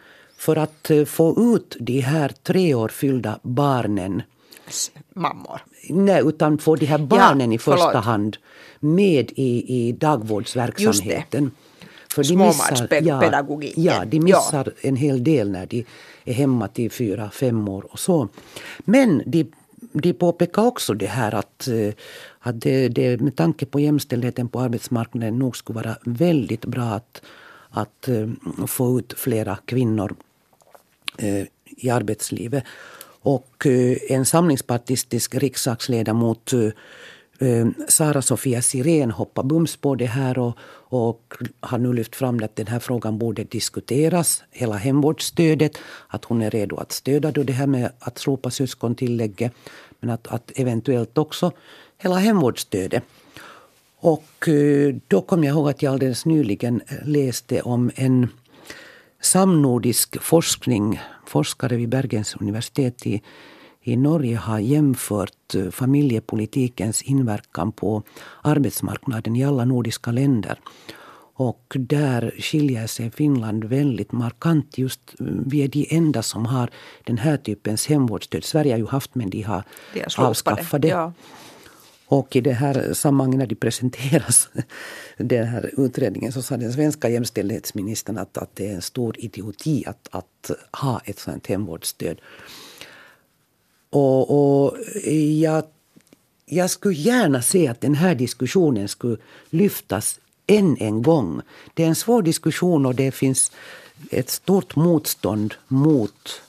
för 0.45 0.55
att 0.55 0.89
eh, 0.91 1.05
få 1.05 1.55
ut 1.55 1.77
de 1.79 1.99
här 1.99 2.31
tre 2.43 2.73
år 2.73 2.89
fyllda 2.89 3.39
barnen 3.41 4.21
mammor? 5.13 5.61
Nej, 5.89 6.21
utan 6.25 6.57
få 6.57 6.75
de 6.75 6.85
här 6.85 6.97
barnen 6.97 7.51
ja, 7.51 7.55
i 7.55 7.59
första 7.59 7.87
förlåt. 7.87 8.05
hand 8.05 8.37
med 8.79 9.31
i, 9.35 9.51
i 9.77 9.91
dagvårdsverksamheten. 9.91 11.51
För 12.09 12.23
de 12.23 12.35
missar, 12.35 12.87
ja, 13.01 13.41
ja, 13.75 14.05
de 14.05 14.19
missar 14.19 14.73
ja. 14.81 14.89
en 14.89 14.95
hel 14.95 15.23
del 15.23 15.51
när 15.51 15.65
de 15.65 15.85
är 16.25 16.33
hemma 16.33 16.67
till 16.67 16.91
fyra, 16.91 17.29
fem 17.29 17.69
år 17.69 17.85
och 17.91 17.99
så. 17.99 18.27
Men 18.79 19.23
de, 19.25 19.51
de 19.93 20.13
påpekar 20.13 20.65
också 20.65 20.93
det 20.93 21.07
här 21.07 21.35
att, 21.35 21.67
eh, 21.67 21.93
att 22.39 22.61
det, 22.61 22.87
det 22.89 23.21
med 23.21 23.35
tanke 23.35 23.65
på 23.65 23.79
jämställdheten 23.79 24.47
på 24.47 24.59
arbetsmarknaden 24.59 25.39
nog 25.39 25.57
skulle 25.57 25.79
vara 25.79 25.95
väldigt 26.05 26.65
bra 26.65 26.83
att, 26.83 27.21
att 27.69 28.07
eh, 28.07 28.27
få 28.67 28.99
ut 28.99 29.13
flera 29.17 29.57
kvinnor 29.65 30.15
Eh, 31.17 31.45
i 31.77 31.89
arbetslivet. 31.89 32.63
Och 33.21 33.65
eh, 33.65 33.97
en 34.09 34.25
samlingspartistisk 34.25 35.35
riksdagsledamot 35.35 36.53
eh, 36.53 37.67
Sara 37.87 38.21
Sofia 38.21 38.61
Sirén 38.61 39.11
hoppar 39.11 39.43
bums 39.43 39.75
på 39.75 39.95
det 39.95 40.05
här 40.05 40.39
och, 40.39 40.57
och 40.89 41.33
har 41.59 41.77
nu 41.77 41.93
lyft 41.93 42.15
fram 42.15 42.43
att 42.43 42.55
den 42.55 42.67
här 42.67 42.79
frågan 42.79 43.17
borde 43.17 43.43
diskuteras. 43.43 44.43
Hela 44.51 44.75
hemvårdsstödet, 44.75 45.77
att 46.07 46.25
hon 46.25 46.41
är 46.41 46.51
redo 46.51 46.75
att 46.77 46.91
stödja 46.91 47.31
då 47.31 47.43
det 47.43 47.53
här 47.53 47.67
med 47.67 47.91
att 47.99 48.17
slopa 48.17 48.51
syskontillägget. 48.51 49.53
Men 49.99 50.09
att, 50.09 50.27
att 50.27 50.51
eventuellt 50.55 51.17
också 51.17 51.51
hela 51.97 52.15
hemvårdsstödet. 52.15 53.03
Och 53.99 54.49
då 55.07 55.21
kom 55.21 55.43
jag 55.43 55.53
ihåg 55.53 55.69
att 55.69 55.81
jag 55.81 55.93
alldeles 55.93 56.25
nyligen 56.25 56.81
läste 57.03 57.61
om 57.61 57.91
en 57.95 58.27
samnordisk 59.25 60.17
forskning, 60.21 60.99
forskare 61.27 61.75
vid 61.75 61.89
Bergens 61.89 62.35
universitet 62.35 63.07
i 63.07 63.21
i 63.87 63.95
Norge 63.95 64.35
har 64.37 64.59
jämfört 64.59 65.55
eh, 65.55 65.69
familjepolitikens 65.69 67.01
inverkan 67.01 67.71
på 67.71 68.03
arbetsmarknaden 68.41 69.35
i 69.35 69.45
alla 69.45 69.65
nordiska 69.65 70.11
länder. 70.11 70.59
Och 71.37 71.73
där 71.79 72.33
skiljer 72.39 72.87
sig 72.87 73.11
Finland 73.11 73.63
väldigt 73.63 74.11
markant. 74.11 74.77
Just 74.77 75.01
eh, 75.19 75.25
vi 75.45 75.63
är 75.63 75.67
de 75.67 75.87
enda 75.89 76.23
som 76.23 76.45
har 76.45 76.69
den 77.03 77.17
här 77.17 77.37
typens 77.37 77.87
hemvårdsstöd. 77.87 78.43
Sverige 78.43 78.73
har 78.73 78.79
ju 78.79 78.87
haft 78.87 79.15
men 79.15 79.29
de 79.29 79.41
har, 79.41 79.63
de 79.93 80.05
avskaffat 80.17 80.81
det. 80.81 80.87
Ja. 80.87 81.13
Och 82.15 82.35
i 82.35 82.41
det 82.41 82.53
här 82.53 82.93
sammanhanget 82.93 83.37
när 83.37 83.47
de 83.47 83.55
presenteras 83.55 84.49
den 85.17 85.47
här 85.47 85.71
utredningen 85.77 86.31
så 86.31 86.41
sa 86.41 86.57
den 86.57 86.73
svenska 86.73 87.09
jämställdhetsministern 87.09 88.17
att, 88.17 88.37
att 88.37 88.55
det 88.55 88.67
är 88.67 88.75
en 88.75 88.81
stor 88.81 89.15
idioti 89.19 89.83
att, 89.87 90.07
att 90.11 90.51
ha 90.71 91.01
ett 91.05 91.19
sådant 91.19 91.47
hemvårdsstöd. 91.47 92.21
Och, 93.89 94.21
och 94.31 94.77
jag, 95.41 95.63
jag 96.45 96.69
skulle 96.69 96.95
gärna 96.95 97.41
se 97.41 97.67
att 97.67 97.81
den 97.81 97.95
här 97.95 98.15
diskussionen 98.15 98.87
skulle 98.87 99.17
lyftas 99.49 100.19
än 100.47 100.77
en 100.79 101.01
gång. 101.01 101.41
Det 101.73 101.83
är 101.83 101.87
en 101.87 101.95
svår 101.95 102.21
diskussion 102.21 102.85
och 102.85 102.95
det 102.95 103.11
finns 103.11 103.51
ett 104.11 104.29
stort 104.29 104.75
motstånd 104.75 105.53
mot, 105.67 106.41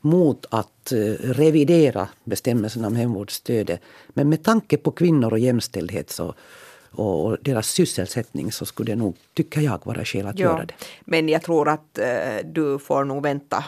mot 0.00 0.46
att 0.50 0.77
att 0.88 0.92
eh, 0.92 1.32
revidera 1.32 2.08
bestämmelserna 2.24 2.86
om 2.86 2.96
hemvårdsstödet. 2.96 3.80
Men 4.08 4.28
med 4.28 4.44
tanke 4.44 4.76
på 4.76 4.90
kvinnor 4.90 5.32
och 5.32 5.38
jämställdhet 5.38 6.10
så, 6.10 6.34
och 6.90 7.36
deras 7.40 7.68
sysselsättning 7.68 8.52
så 8.52 8.66
skulle 8.66 8.92
det 8.92 8.96
nog, 8.96 9.16
tycker 9.34 9.60
jag, 9.60 9.80
vara 9.84 10.04
skäl 10.04 10.26
att 10.26 10.38
ja, 10.38 10.44
göra 10.44 10.64
det. 10.64 10.74
Men 11.04 11.28
jag 11.28 11.42
tror 11.42 11.68
att 11.68 11.98
uh, 11.98 12.04
du 12.44 12.78
får 12.78 13.04
nog 13.04 13.22
vänta 13.22 13.64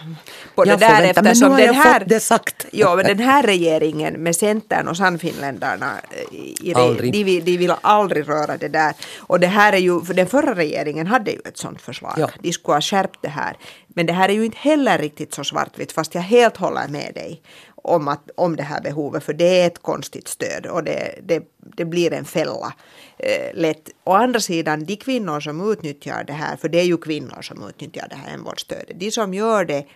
på 0.54 0.66
jag 0.66 0.78
det 0.78 0.86
där 0.86 1.02
vänta, 1.02 1.20
eftersom 1.20 1.56
den 1.56 1.74
här, 1.74 2.04
det 2.06 2.20
sagt. 2.20 2.66
Ja, 2.72 2.96
men 2.96 3.06
den 3.06 3.18
här 3.18 3.42
regeringen 3.42 4.14
med 4.14 4.36
Centern 4.36 4.88
och 4.88 4.96
Sannfinländarna, 4.96 5.92
eh, 6.10 6.38
i, 6.38 6.74
aldrig. 6.76 7.12
De, 7.12 7.24
de, 7.24 7.40
de 7.40 7.56
vill 7.56 7.74
aldrig 7.80 8.28
röra 8.28 8.56
det 8.56 8.68
där. 8.68 8.94
Och 9.18 9.40
det 9.40 9.46
här 9.46 9.72
är 9.72 9.78
ju, 9.78 10.00
för 10.00 10.14
den 10.14 10.26
förra 10.26 10.54
regeringen 10.54 11.06
hade 11.06 11.30
ju 11.30 11.38
ett 11.44 11.58
sådant 11.58 11.80
förslag. 11.80 12.14
Ja. 12.16 12.30
De 12.40 12.52
skulle 12.52 12.74
ha 12.74 12.80
skärpt 12.80 13.18
det 13.22 13.28
här. 13.28 13.56
Men 13.94 14.06
det 14.06 14.12
här 14.12 14.28
är 14.28 14.32
ju 14.32 14.44
inte 14.44 14.58
heller 14.58 14.98
riktigt 14.98 15.34
så 15.34 15.44
svartvitt 15.44 15.92
fast 15.92 16.14
jag 16.14 16.22
helt 16.22 16.56
håller 16.56 16.88
med 16.88 17.14
dig 17.14 17.42
om, 17.82 18.08
att, 18.08 18.30
om 18.34 18.56
det 18.56 18.62
här 18.62 18.80
behovet 18.80 19.24
för 19.24 19.32
det 19.32 19.60
är 19.60 19.66
ett 19.66 19.82
konstigt 19.82 20.28
stöd 20.28 20.66
och 20.66 20.84
det, 20.84 21.14
det, 21.22 21.42
det 21.56 21.84
blir 21.84 22.12
en 22.12 22.24
fälla 22.24 22.72
eh, 23.18 23.54
lätt. 23.54 23.90
Å 24.04 24.12
andra 24.12 24.40
sidan 24.40 24.84
de 24.84 24.96
kvinnor 24.96 25.40
som 25.40 25.70
utnyttjar 25.72 26.24
det 26.24 26.32
här, 26.32 26.56
för 26.56 26.68
det 26.68 26.80
är 26.80 26.84
ju 26.84 26.96
kvinnor 26.96 27.42
som 27.42 27.68
utnyttjar 27.68 28.06
det 28.10 28.16
här 28.16 28.30
hemvårdsstödet, 28.30 29.00
de 29.00 29.10
som 29.10 29.34
gör 29.34 29.64
det 29.64 29.86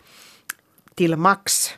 till 0.95 1.17
max 1.17 1.71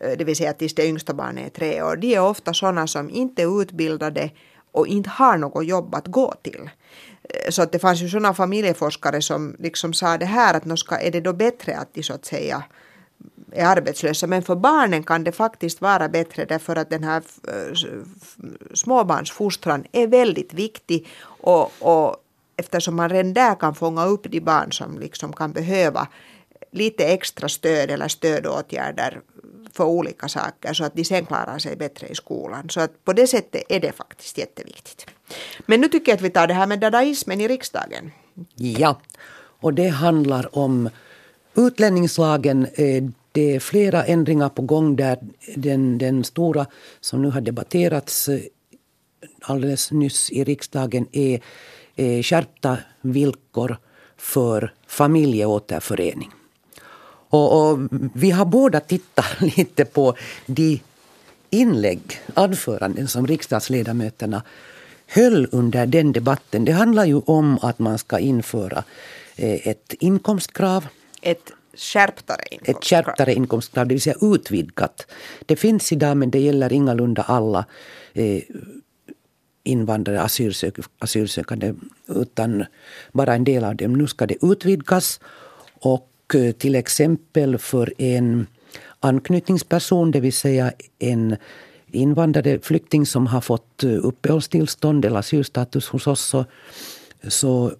eh, 0.00 0.18
det 0.18 0.24
vill 0.24 0.36
säga 0.36 0.52
tills 0.52 0.74
det 0.74 0.86
yngsta 0.86 1.14
barnet 1.14 1.46
är 1.46 1.50
tre 1.50 1.82
år, 1.82 1.96
de 1.96 2.14
är 2.14 2.20
ofta 2.20 2.54
sådana 2.54 2.86
som 2.86 3.10
inte 3.10 3.42
är 3.42 3.62
utbildade 3.62 4.30
och 4.72 4.86
inte 4.86 5.10
har 5.10 5.36
något 5.36 5.66
jobb 5.66 5.94
att 5.94 6.06
gå 6.06 6.34
till. 6.42 6.70
Eh, 7.22 7.50
så 7.50 7.62
att 7.62 7.72
det 7.72 7.78
fanns 7.78 8.02
ju 8.02 8.08
sådana 8.08 8.34
familjeforskare 8.34 9.22
som 9.22 9.56
liksom 9.58 9.92
sa 9.92 10.18
det 10.18 10.26
här 10.26 10.54
att 10.54 10.78
ska, 10.78 10.98
är 10.98 11.10
det 11.10 11.20
då 11.20 11.32
bättre 11.32 11.76
att 11.76 11.94
de 11.94 12.02
så 12.02 12.14
att 12.14 12.24
säga 12.24 12.64
är 13.52 13.66
arbetslösa. 13.66 14.26
Men 14.26 14.42
för 14.42 14.56
barnen 14.56 15.02
kan 15.02 15.24
det 15.24 15.32
faktiskt 15.32 15.80
vara 15.80 16.08
bättre 16.08 16.44
därför 16.44 16.76
att 16.76 16.90
den 16.90 17.04
här 17.04 17.22
eh, 17.48 17.76
småbarnsfostran 18.74 19.84
är 19.92 20.06
väldigt 20.06 20.54
viktig. 20.54 21.08
Och, 21.24 21.72
och 21.78 22.16
eftersom 22.56 22.96
man 22.96 23.10
redan 23.10 23.34
där 23.34 23.54
kan 23.54 23.74
fånga 23.74 24.04
upp 24.04 24.26
de 24.30 24.40
barn 24.40 24.72
som 24.72 24.98
liksom 24.98 25.32
kan 25.32 25.52
behöva 25.52 26.08
lite 26.72 27.04
extra 27.04 27.48
stöd 27.48 27.90
eller 27.90 28.08
stödåtgärder 28.08 29.20
för 29.72 29.84
olika 29.84 30.28
saker 30.28 30.72
så 30.72 30.84
att 30.84 30.94
de 30.94 31.04
sen 31.04 31.26
klarar 31.26 31.58
sig 31.58 31.76
bättre 31.76 32.06
i 32.06 32.14
skolan. 32.14 32.68
Så 32.70 32.80
att 32.80 33.04
på 33.04 33.12
det 33.12 33.26
sättet 33.26 33.62
är 33.68 33.80
det 33.80 33.92
faktiskt 33.92 34.38
jätteviktigt. 34.38 35.06
Men 35.66 35.80
nu 35.80 35.88
tycker 35.88 36.12
jag 36.12 36.16
att 36.16 36.22
vi 36.22 36.30
tar 36.30 36.46
det 36.46 36.54
här 36.54 36.66
med 36.66 36.80
dadaismen 36.80 37.40
i 37.40 37.48
riksdagen. 37.48 38.10
Ja, 38.56 39.00
och 39.60 39.74
det 39.74 39.88
handlar 39.88 40.58
om 40.58 40.90
utlänningslagen. 41.54 42.66
Eh, 42.74 43.04
det 43.32 43.54
är 43.54 43.60
flera 43.60 44.04
ändringar 44.04 44.48
på 44.48 44.62
gång 44.62 44.96
där. 44.96 45.18
Den, 45.56 45.98
den 45.98 46.24
stora 46.24 46.66
som 47.00 47.22
nu 47.22 47.30
har 47.30 47.40
debatterats 47.40 48.28
eh, 48.28 48.40
alldeles 49.40 49.90
nyss 49.90 50.30
i 50.30 50.44
riksdagen 50.44 51.06
är, 51.12 51.40
är 51.96 52.22
skärpta 52.22 52.78
villkor 53.00 53.76
för 54.16 54.72
familjeåterförening. 54.86 56.30
Och, 57.28 57.70
och, 57.70 57.78
vi 58.14 58.30
har 58.30 58.44
båda 58.44 58.80
tittat 58.80 59.40
lite 59.56 59.84
på 59.84 60.16
de 60.46 60.80
inlägg, 61.50 62.20
anföranden 62.34 63.08
som 63.08 63.26
riksdagsledamöterna 63.26 64.42
höll 65.06 65.48
under 65.52 65.86
den 65.86 66.12
debatten. 66.12 66.64
Det 66.64 66.72
handlar 66.72 67.04
ju 67.04 67.20
om 67.26 67.58
att 67.62 67.78
man 67.78 67.98
ska 67.98 68.18
införa 68.18 68.84
eh, 69.36 69.68
ett 69.68 69.94
inkomstkrav. 70.00 70.86
Ett 71.22 71.52
skärptare 71.74 72.44
inkomstkrav. 72.50 72.76
Ett 72.76 72.84
skärptare 72.84 73.34
inkomstkrav, 73.34 73.86
det 73.86 73.94
vill 73.94 74.02
säga 74.02 74.16
utvidgat. 74.20 75.06
Det 75.46 75.56
finns 75.56 75.92
idag 75.92 76.16
men 76.16 76.30
det 76.30 76.40
gäller 76.40 76.72
ingalunda 76.72 77.22
alla 77.22 77.64
eh, 78.12 78.42
invandrare, 79.64 80.20
asylsök, 80.20 80.74
asylsökande 80.98 81.74
utan 82.08 82.64
bara 83.12 83.34
en 83.34 83.44
del 83.44 83.64
av 83.64 83.76
dem. 83.76 83.92
Nu 83.92 84.06
ska 84.06 84.26
det 84.26 84.36
utvidgas 84.42 85.20
och 85.74 86.34
eh, 86.34 86.52
till 86.52 86.74
exempel 86.74 87.58
för 87.58 87.92
en 87.98 88.46
anknytningsperson, 89.00 90.10
det 90.10 90.20
vill 90.20 90.32
säga 90.32 90.72
en 90.98 91.36
invandrare, 91.90 92.58
flykting 92.58 93.06
som 93.06 93.26
har 93.26 93.40
fått 93.40 93.84
eh, 93.84 93.90
uppehållstillstånd 93.90 95.04
eller 95.04 95.18
asylstatus 95.18 95.88
hos 95.88 96.06
oss 96.06 96.20
så, 96.20 96.44
så 97.28 97.72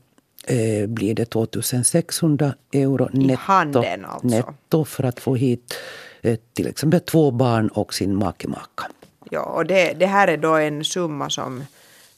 eh, 0.47 0.87
blir 0.87 1.15
det 1.15 1.25
2600 1.25 2.55
euro 2.73 3.09
netto, 3.13 3.41
handen 3.41 4.05
alltså. 4.05 4.27
netto 4.27 4.85
för 4.85 5.05
att 5.05 5.21
få 5.21 5.35
hit 5.35 5.75
eh, 6.23 6.39
till 6.53 6.67
exempel 6.67 7.01
två 7.01 7.31
barn 7.31 7.69
och 7.69 7.95
sin 7.95 8.15
make-maka. 8.15 8.85
Ja, 9.31 9.43
och 9.43 9.67
det, 9.67 9.93
det 9.93 10.07
här 10.07 10.29
är 10.29 10.37
då 10.37 10.55
en 10.55 10.85
summa 10.85 11.31
som 11.31 11.65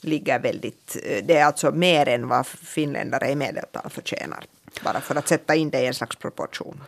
ligger 0.01 0.39
väldigt, 0.39 0.97
eh, 1.05 1.25
det 1.25 1.37
är 1.37 1.45
alltså 1.45 1.71
mer 1.71 2.09
än 2.09 2.29
vad 2.29 2.47
finländare 2.47 3.31
i 3.31 3.37
medeltal 3.37 3.91
förtjänar. 3.91 4.45
Bara 4.85 5.01
för 5.01 5.15
att 5.15 5.29
sätta 5.29 5.55
in 5.55 5.71
det 5.71 5.81
i 5.81 5.87
en 5.87 5.95
slags 5.95 6.17
proportion. 6.17 6.81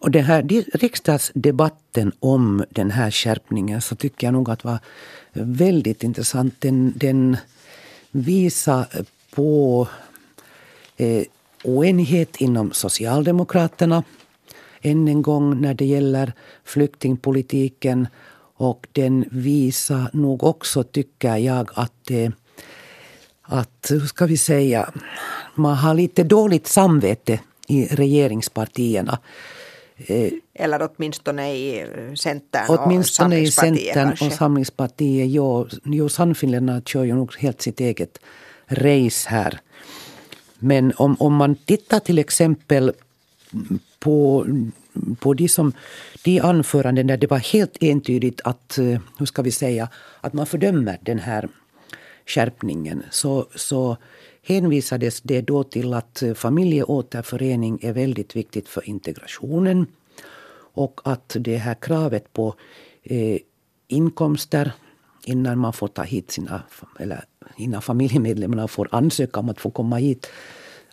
Och 0.00 0.10
den 0.10 0.24
här 0.24 0.42
riksdagsdebatten 0.78 2.12
om 2.20 2.64
den 2.70 2.90
här 2.90 3.10
skärpningen 3.10 3.82
så 3.82 3.96
tycker 3.96 4.26
jag 4.26 4.34
nog 4.34 4.50
att 4.50 4.64
var 4.64 4.78
väldigt 5.32 6.02
intressant. 6.02 6.54
Den, 6.58 6.92
den 6.96 7.36
visar 8.10 8.86
på 9.30 9.88
eh, 10.96 11.22
oenighet 11.64 12.36
inom 12.36 12.72
Socialdemokraterna 12.72 14.04
än 14.80 15.08
en 15.08 15.22
gång 15.22 15.60
när 15.60 15.74
det 15.74 15.84
gäller 15.84 16.32
flyktingpolitiken. 16.64 18.08
Och 18.58 18.86
den 18.92 19.24
visar 19.30 20.10
nog 20.12 20.44
också, 20.44 20.82
tycker 20.82 21.36
jag, 21.36 21.70
att, 21.74 22.10
eh, 22.10 22.30
att 23.42 23.86
hur 23.90 24.00
ska 24.00 24.26
vi 24.26 24.36
säga, 24.36 24.92
man 25.54 25.76
har 25.76 25.94
lite 25.94 26.24
dåligt 26.24 26.66
samvete 26.66 27.40
i 27.68 27.86
regeringspartierna. 27.86 29.18
Eh, 29.96 30.32
Eller 30.54 30.88
åtminstone 30.90 31.54
i 31.54 31.86
Centern 32.16 32.64
åtminstone 32.68 33.42
och 33.42 33.52
Samlingspartiet. 33.52 33.80
i 33.80 33.84
Centern 33.84 34.08
kanske. 34.08 34.26
och 34.26 34.32
Samlingspartiet. 34.32 35.30
Jo, 35.30 35.68
jo 35.84 36.08
Sannfinländarna 36.08 36.80
kör 36.80 37.04
ju 37.04 37.14
nog 37.14 37.34
helt 37.38 37.62
sitt 37.62 37.80
eget 37.80 38.18
race 38.68 39.28
här. 39.28 39.60
Men 40.58 40.92
om, 40.96 41.16
om 41.20 41.34
man 41.34 41.54
tittar 41.54 42.00
till 42.00 42.18
exempel 42.18 42.92
på 43.98 44.46
på 45.18 45.34
de, 45.34 45.48
som, 45.48 45.72
de 46.24 46.40
anföranden 46.40 47.06
där 47.06 47.16
det 47.16 47.30
var 47.30 47.38
helt 47.38 47.76
entydigt 47.80 48.40
att, 48.44 48.78
eh, 48.78 49.00
hur 49.18 49.26
ska 49.26 49.42
vi 49.42 49.50
säga, 49.50 49.88
att 50.20 50.32
man 50.32 50.46
fördömer 50.46 50.98
den 51.02 51.18
här 51.18 51.48
skärpningen 52.26 53.02
så, 53.10 53.46
så 53.54 53.96
hänvisades 54.42 55.20
det 55.20 55.40
då 55.40 55.64
till 55.64 55.94
att 55.94 56.22
familjeåterförening 56.34 57.78
är 57.82 57.92
väldigt 57.92 58.36
viktigt 58.36 58.68
för 58.68 58.88
integrationen 58.88 59.86
och 60.74 61.00
att 61.04 61.36
det 61.38 61.56
här 61.56 61.74
kravet 61.74 62.32
på 62.32 62.54
eh, 63.02 63.38
inkomster 63.88 64.72
innan 65.26 65.58
man 65.58 65.72
får 65.72 65.88
ta 65.88 66.02
hit 66.02 66.30
sina, 66.30 66.62
eller 66.98 67.24
innan 67.56 67.82
familjemedlemmarna 67.82 68.68
får 68.68 68.88
ansöka 68.92 69.40
om 69.40 69.48
att 69.48 69.60
få 69.60 69.70
komma 69.70 69.96
hit, 69.96 70.26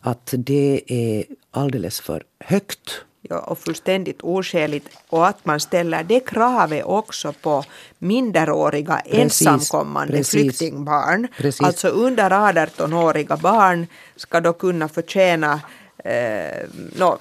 att 0.01 0.33
det 0.37 0.81
är 0.87 1.25
alldeles 1.51 1.99
för 1.99 2.23
högt. 2.39 3.05
Ja, 3.29 3.39
och 3.39 3.57
fullständigt 3.57 4.21
oskäligt. 4.21 4.89
Och 5.09 5.27
att 5.27 5.45
man 5.45 5.59
ställer 5.59 6.03
det 6.03 6.19
kravet 6.19 6.85
också 6.85 7.33
på 7.33 7.63
minderåriga 7.99 9.01
precis, 9.05 9.47
ensamkommande 9.47 10.13
precis, 10.13 10.31
flyktingbarn. 10.31 11.27
Precis. 11.37 11.61
Alltså 11.61 11.87
under 11.87 12.29
18-åriga 12.29 13.37
barn 13.37 13.87
ska 14.15 14.41
då 14.41 14.53
kunna 14.53 14.87
förtjäna 14.87 15.61
eh, 15.97 16.69
no, 16.95 17.17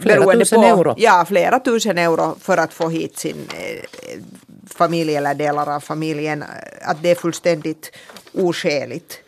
flera 0.00 0.32
tusen 0.32 0.60
på, 0.60 0.66
euro. 0.66 0.94
Ja, 0.96 1.24
flera 1.28 1.58
tusen 1.60 1.98
euro 1.98 2.36
för 2.40 2.58
att 2.58 2.72
få 2.72 2.88
hit 2.88 3.18
sin 3.18 3.36
eh, 3.36 4.20
familj 4.66 5.16
eller 5.16 5.34
delar 5.34 5.74
av 5.74 5.80
familjen. 5.80 6.44
Att 6.82 7.02
det 7.02 7.10
är 7.10 7.14
fullständigt 7.14 7.92
oskäligt. 8.32 9.18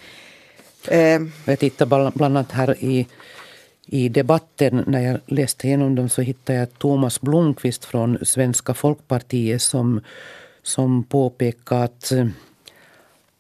Eh. 0.88 1.20
Jag 1.44 1.58
tittar 1.58 1.86
bland 1.86 2.22
annat 2.22 2.52
här 2.52 2.84
i, 2.84 3.06
i 3.86 4.08
debatten, 4.08 4.84
när 4.86 5.00
jag 5.00 5.20
läste 5.26 5.66
igenom 5.66 5.94
dem 5.94 6.08
så 6.08 6.22
hittade 6.22 6.58
jag 6.58 6.78
Thomas 6.78 7.20
Blomqvist 7.20 7.84
från 7.84 8.18
Svenska 8.22 8.74
folkpartiet 8.74 9.62
som, 9.62 10.00
som 10.62 11.04
påpekar 11.04 11.84
att, 11.84 12.12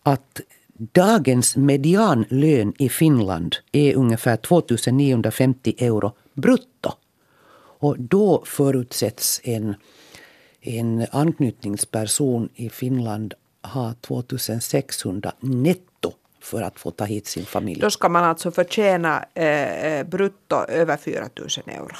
att 0.02 0.40
dagens 0.76 1.56
medianlön 1.56 2.72
i 2.78 2.88
Finland 2.88 3.56
är 3.72 3.94
ungefär 3.94 4.36
2950 4.36 5.74
euro 5.78 6.12
brutto. 6.34 6.92
Och 7.78 7.98
då 7.98 8.42
förutsätts 8.46 9.40
en, 9.44 9.74
en 10.60 11.06
anknytningsperson 11.10 12.48
i 12.54 12.70
Finland 12.70 13.34
ha 13.62 13.94
2600 14.00 15.32
netto 15.40 16.12
för 16.40 16.62
att 16.62 16.78
få 16.78 16.90
ta 16.90 17.04
hit 17.04 17.26
sin 17.26 17.44
familj. 17.44 17.80
Då 17.80 17.90
ska 17.90 18.08
man 18.08 18.24
alltså 18.24 18.50
förtjäna 18.50 19.24
eh, 19.34 19.84
eh 19.84 20.06
brutto 20.06 20.56
över 20.68 20.96
4000 20.96 21.64
euro. 21.66 21.96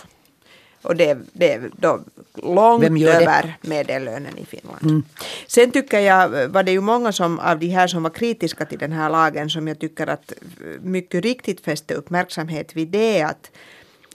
Och 0.84 0.96
det, 0.96 1.18
det 1.32 1.52
är 1.52 1.70
då 1.76 2.00
långt 2.42 2.84
över 2.84 3.58
medellönen 3.60 4.38
i 4.38 4.44
Finland. 4.44 4.82
Mm. 4.82 5.02
Sen 5.46 5.70
tycker 5.70 6.00
jag, 6.00 6.48
var 6.48 6.62
det 6.62 6.72
ju 6.72 6.80
många 6.80 7.12
som, 7.12 7.38
av 7.38 7.58
de 7.58 7.66
här 7.66 7.86
som 7.86 8.02
var 8.02 8.10
kritiska 8.10 8.64
till 8.64 8.78
den 8.78 8.92
här 8.92 9.10
lagen 9.10 9.50
som 9.50 9.68
jag 9.68 9.78
tycker 9.78 10.06
att 10.06 10.32
mycket 10.80 11.24
riktigt 11.24 11.60
fäste 11.60 11.94
uppmärksamhet 11.94 12.76
vid 12.76 12.88
det 12.88 13.22
att 13.22 13.50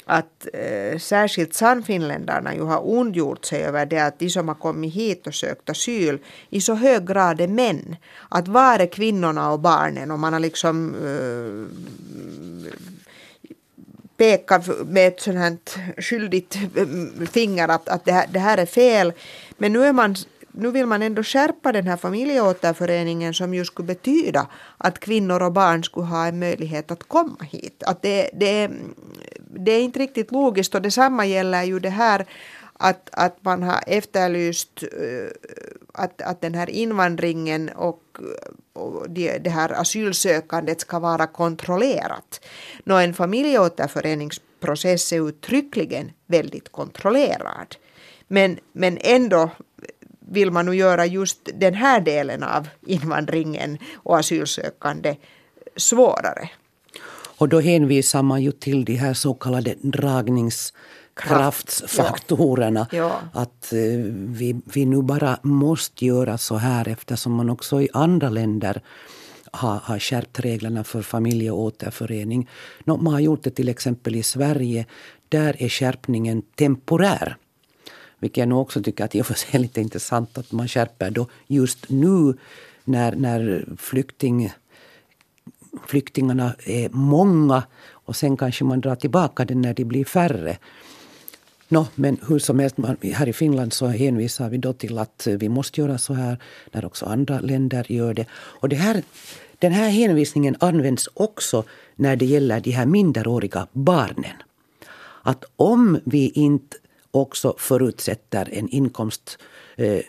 att 0.09 0.47
eh, 0.53 0.99
särskilt 0.99 1.53
sannfinländarna 1.53 2.55
ju 2.55 2.61
har 2.61 2.89
ondgjort 2.89 3.45
sig 3.45 3.63
över 3.63 3.85
det 3.85 3.99
att 3.99 4.19
de 4.19 4.29
som 4.29 4.47
har 4.47 4.55
kommit 4.55 4.93
hit 4.93 5.27
och 5.27 5.35
sökt 5.35 5.69
asyl 5.69 6.19
i 6.49 6.61
så 6.61 6.73
hög 6.73 7.07
grad 7.07 7.41
är 7.41 7.47
män. 7.47 7.95
Att 8.29 8.47
var 8.47 8.79
är 8.79 8.87
kvinnorna 8.87 9.51
och 9.51 9.59
barnen? 9.59 10.11
Och 10.11 10.19
man 10.19 10.33
har 10.33 10.39
liksom 10.39 10.95
eh, 10.95 11.65
peka 14.19 14.61
med 14.85 15.07
ett 15.07 15.21
sånt 15.21 15.37
här 15.37 15.57
skyldigt 16.01 16.57
mm, 16.77 17.27
finger 17.27 17.67
att, 17.67 17.89
att 17.89 18.05
det, 18.05 18.11
här, 18.11 18.27
det 18.31 18.39
här 18.39 18.57
är 18.57 18.65
fel. 18.65 19.13
Men 19.57 19.73
nu 19.73 19.83
är 19.83 19.93
man 19.93 20.15
nu 20.51 20.71
vill 20.71 20.85
man 20.85 21.01
ändå 21.01 21.23
skärpa 21.23 21.71
den 21.71 21.87
här 21.87 21.97
familjeåterföreningen 21.97 23.33
som 23.33 23.53
ju 23.53 23.65
skulle 23.65 23.87
betyda 23.87 24.47
att 24.77 24.99
kvinnor 24.99 25.41
och 25.41 25.51
barn 25.51 25.83
skulle 25.83 26.05
ha 26.05 26.27
en 26.27 26.39
möjlighet 26.39 26.91
att 26.91 27.03
komma 27.03 27.43
hit. 27.51 27.83
Att 27.85 28.01
det, 28.01 28.29
det, 28.33 28.71
det 29.65 29.71
är 29.71 29.81
inte 29.81 29.99
riktigt 29.99 30.31
logiskt 30.31 30.75
och 30.75 30.81
detsamma 30.81 31.25
gäller 31.25 31.63
ju 31.63 31.79
det 31.79 31.89
här 31.89 32.25
att, 32.73 33.09
att 33.11 33.37
man 33.41 33.63
har 33.63 33.83
efterlyst 33.87 34.83
eh, 34.83 35.29
att, 35.93 36.21
att 36.21 36.41
den 36.41 36.55
här 36.55 36.69
invandringen 36.69 37.69
och, 37.69 38.03
det, 39.09 39.49
här 39.49 39.69
asylsökandet 39.69 40.81
ska 40.81 40.99
vara 40.99 41.27
kontrollerat. 41.27 42.41
Nå, 42.83 42.95
en 42.95 43.13
familjeåterföreningsprocess 43.13 45.13
är 45.13 45.29
uttryckligen 45.29 46.11
väldigt 46.27 46.71
kontrollerad. 46.71 47.75
Men, 48.27 48.59
men 48.71 48.97
ändå 49.01 49.49
vill 50.19 50.51
man 50.51 50.65
nu 50.65 50.75
göra 50.75 51.05
just 51.05 51.49
den 51.53 51.73
här 51.73 52.01
delen 52.01 52.43
av 52.43 52.67
invandringen 52.85 53.77
och 53.95 54.17
asylsökande 54.17 55.15
svårare. 55.75 56.49
Och 57.39 57.49
då 57.49 57.59
hänvisar 57.59 58.23
man 58.23 58.41
ju 58.41 58.51
till 58.51 58.85
de 58.85 58.95
här 58.95 59.13
så 59.13 59.33
kallade 59.33 59.75
dragnings 59.81 60.73
Ja. 62.91 62.97
Ja. 62.97 63.21
Att 63.33 63.73
eh, 63.73 63.79
vi, 64.13 64.61
vi 64.65 64.85
nu 64.85 65.01
bara 65.01 65.39
måste 65.41 66.05
göra 66.05 66.37
så 66.37 66.55
här 66.55 66.87
eftersom 66.87 67.33
man 67.33 67.49
också 67.49 67.81
i 67.81 67.89
andra 67.93 68.29
länder 68.29 68.81
har, 69.51 69.79
har 69.83 69.99
skärpt 69.99 70.39
reglerna 70.39 70.83
för 70.83 71.01
familjeåterförening. 71.01 72.49
man 72.85 73.07
har 73.07 73.19
gjort 73.19 73.43
det 73.43 73.51
till 73.51 73.69
exempel 73.69 74.15
i 74.15 74.23
Sverige. 74.23 74.85
Där 75.29 75.61
är 75.63 75.69
skärpningen 75.69 76.41
temporär. 76.41 77.37
Vilket 78.19 78.37
jag 78.37 78.47
nog 78.47 78.61
också 78.61 78.83
tycker 78.83 79.05
att 79.05 79.15
i 79.15 79.21
och 79.21 79.25
för 79.25 79.33
sig 79.33 79.49
är 79.51 79.59
lite 79.59 79.81
intressant 79.81 80.37
att 80.37 80.51
man 80.51 80.67
skärper 80.67 81.11
då 81.11 81.27
just 81.47 81.89
nu 81.89 82.33
när, 82.83 83.15
när 83.15 83.65
flykting, 83.77 84.53
flyktingarna 85.87 86.55
är 86.65 86.89
många 86.89 87.63
och 87.91 88.15
sen 88.15 88.37
kanske 88.37 88.63
man 88.63 88.81
drar 88.81 88.95
tillbaka 88.95 89.45
det 89.45 89.55
när 89.55 89.73
de 89.73 89.85
blir 89.85 90.05
färre. 90.05 90.57
No, 91.71 91.87
men 91.95 92.17
hur 92.27 92.39
som 92.39 92.59
helst, 92.59 92.75
här 93.13 93.27
i 93.27 93.33
Finland 93.33 93.73
så 93.73 93.87
hänvisar 93.87 94.49
vi 94.49 94.57
då 94.57 94.73
till 94.73 94.97
att 94.97 95.27
eh, 95.27 95.33
vi 95.33 95.49
måste 95.49 95.81
göra 95.81 95.97
så 95.97 96.13
här 96.13 96.37
när 96.71 96.85
också 96.85 97.05
andra 97.05 97.39
länder 97.39 97.85
gör 97.91 98.13
det. 98.13 98.25
Och 98.31 98.69
det 98.69 98.75
här, 98.75 99.03
den 99.59 99.71
här 99.71 99.89
hänvisningen 99.89 100.55
används 100.59 101.09
också 101.13 101.63
när 101.95 102.15
det 102.15 102.25
gäller 102.25 102.59
de 102.59 102.71
här 102.71 102.85
minderåriga 102.85 103.67
barnen. 103.71 104.35
Att 105.21 105.43
om 105.55 105.99
vi 106.05 106.29
inte 106.29 106.77
också 107.11 107.55
förutsätter 107.57 108.49
en 108.51 108.69
inkomst 108.69 109.37
eh, 109.79 110.01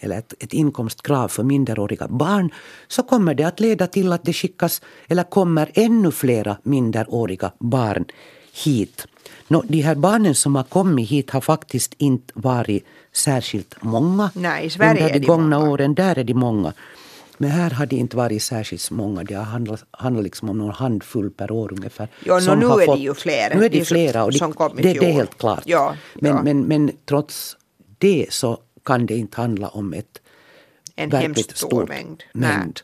eller 0.00 0.18
ett, 0.18 0.34
ett 0.38 0.52
inkomstkrav 0.52 1.28
för 1.28 1.42
minderåriga 1.42 2.08
barn 2.08 2.50
så 2.88 3.02
kommer 3.02 3.34
det 3.34 3.44
att 3.44 3.60
leda 3.60 3.86
till 3.86 4.12
att 4.12 4.24
det 4.24 4.32
skickas 4.32 4.82
eller 5.08 5.22
kommer 5.22 5.70
ännu 5.74 6.10
flera 6.10 6.56
minderåriga 6.62 7.52
barn 7.58 8.04
hit. 8.64 9.06
Nå, 9.48 9.62
de 9.68 9.80
här 9.80 9.94
barnen 9.94 10.34
som 10.34 10.56
har 10.56 10.62
kommit 10.62 11.08
hit 11.08 11.30
har 11.30 11.40
faktiskt 11.40 11.94
inte 11.98 12.32
varit 12.34 12.84
särskilt 13.12 13.74
många 13.80 14.30
Nej, 14.34 14.66
i 14.66 14.70
Sverige 14.70 15.00
under 15.00 15.12
de, 15.12 15.18
de 15.18 15.26
gångna 15.26 15.58
många. 15.58 15.70
åren. 15.70 15.94
Där 15.94 16.18
är 16.18 16.24
de 16.24 16.34
många. 16.34 16.72
Men 17.38 17.50
här 17.50 17.70
har 17.70 17.86
det 17.86 17.96
inte 17.96 18.16
varit 18.16 18.42
särskilt 18.42 18.90
många. 18.90 19.24
Det 19.24 19.34
har 19.34 19.44
handlat, 19.44 19.84
handlat 19.90 20.24
liksom 20.24 20.50
om 20.50 20.58
någon 20.58 20.70
handfull 20.70 21.30
per 21.30 21.50
år 21.50 21.72
ungefär. 21.72 22.08
Jo, 22.24 22.34
no, 22.34 22.54
nu 22.54 22.66
är 22.66 22.86
fått, 22.86 22.96
det 22.96 23.02
ju 23.02 23.14
fler. 23.14 23.54
Nu 23.54 23.64
är 23.64 23.68
det 23.68 23.84
flera 23.84 24.24
och 24.24 24.32
det, 24.32 24.38
det, 24.76 24.82
det 24.82 25.06
är 25.06 25.12
helt 25.12 25.38
klart. 25.38 25.62
Ja, 25.64 25.96
men, 26.14 26.30
ja. 26.30 26.42
Men, 26.42 26.62
men 26.62 26.90
trots 27.04 27.56
det 27.98 28.26
så 28.30 28.58
kan 28.84 29.06
det 29.06 29.16
inte 29.16 29.40
handla 29.40 29.68
om 29.68 29.92
ett 29.92 30.20
en 30.96 31.10
verkligt 31.10 31.56
stor 31.56 31.86
mängd. 31.86 32.22
mängd. 32.32 32.80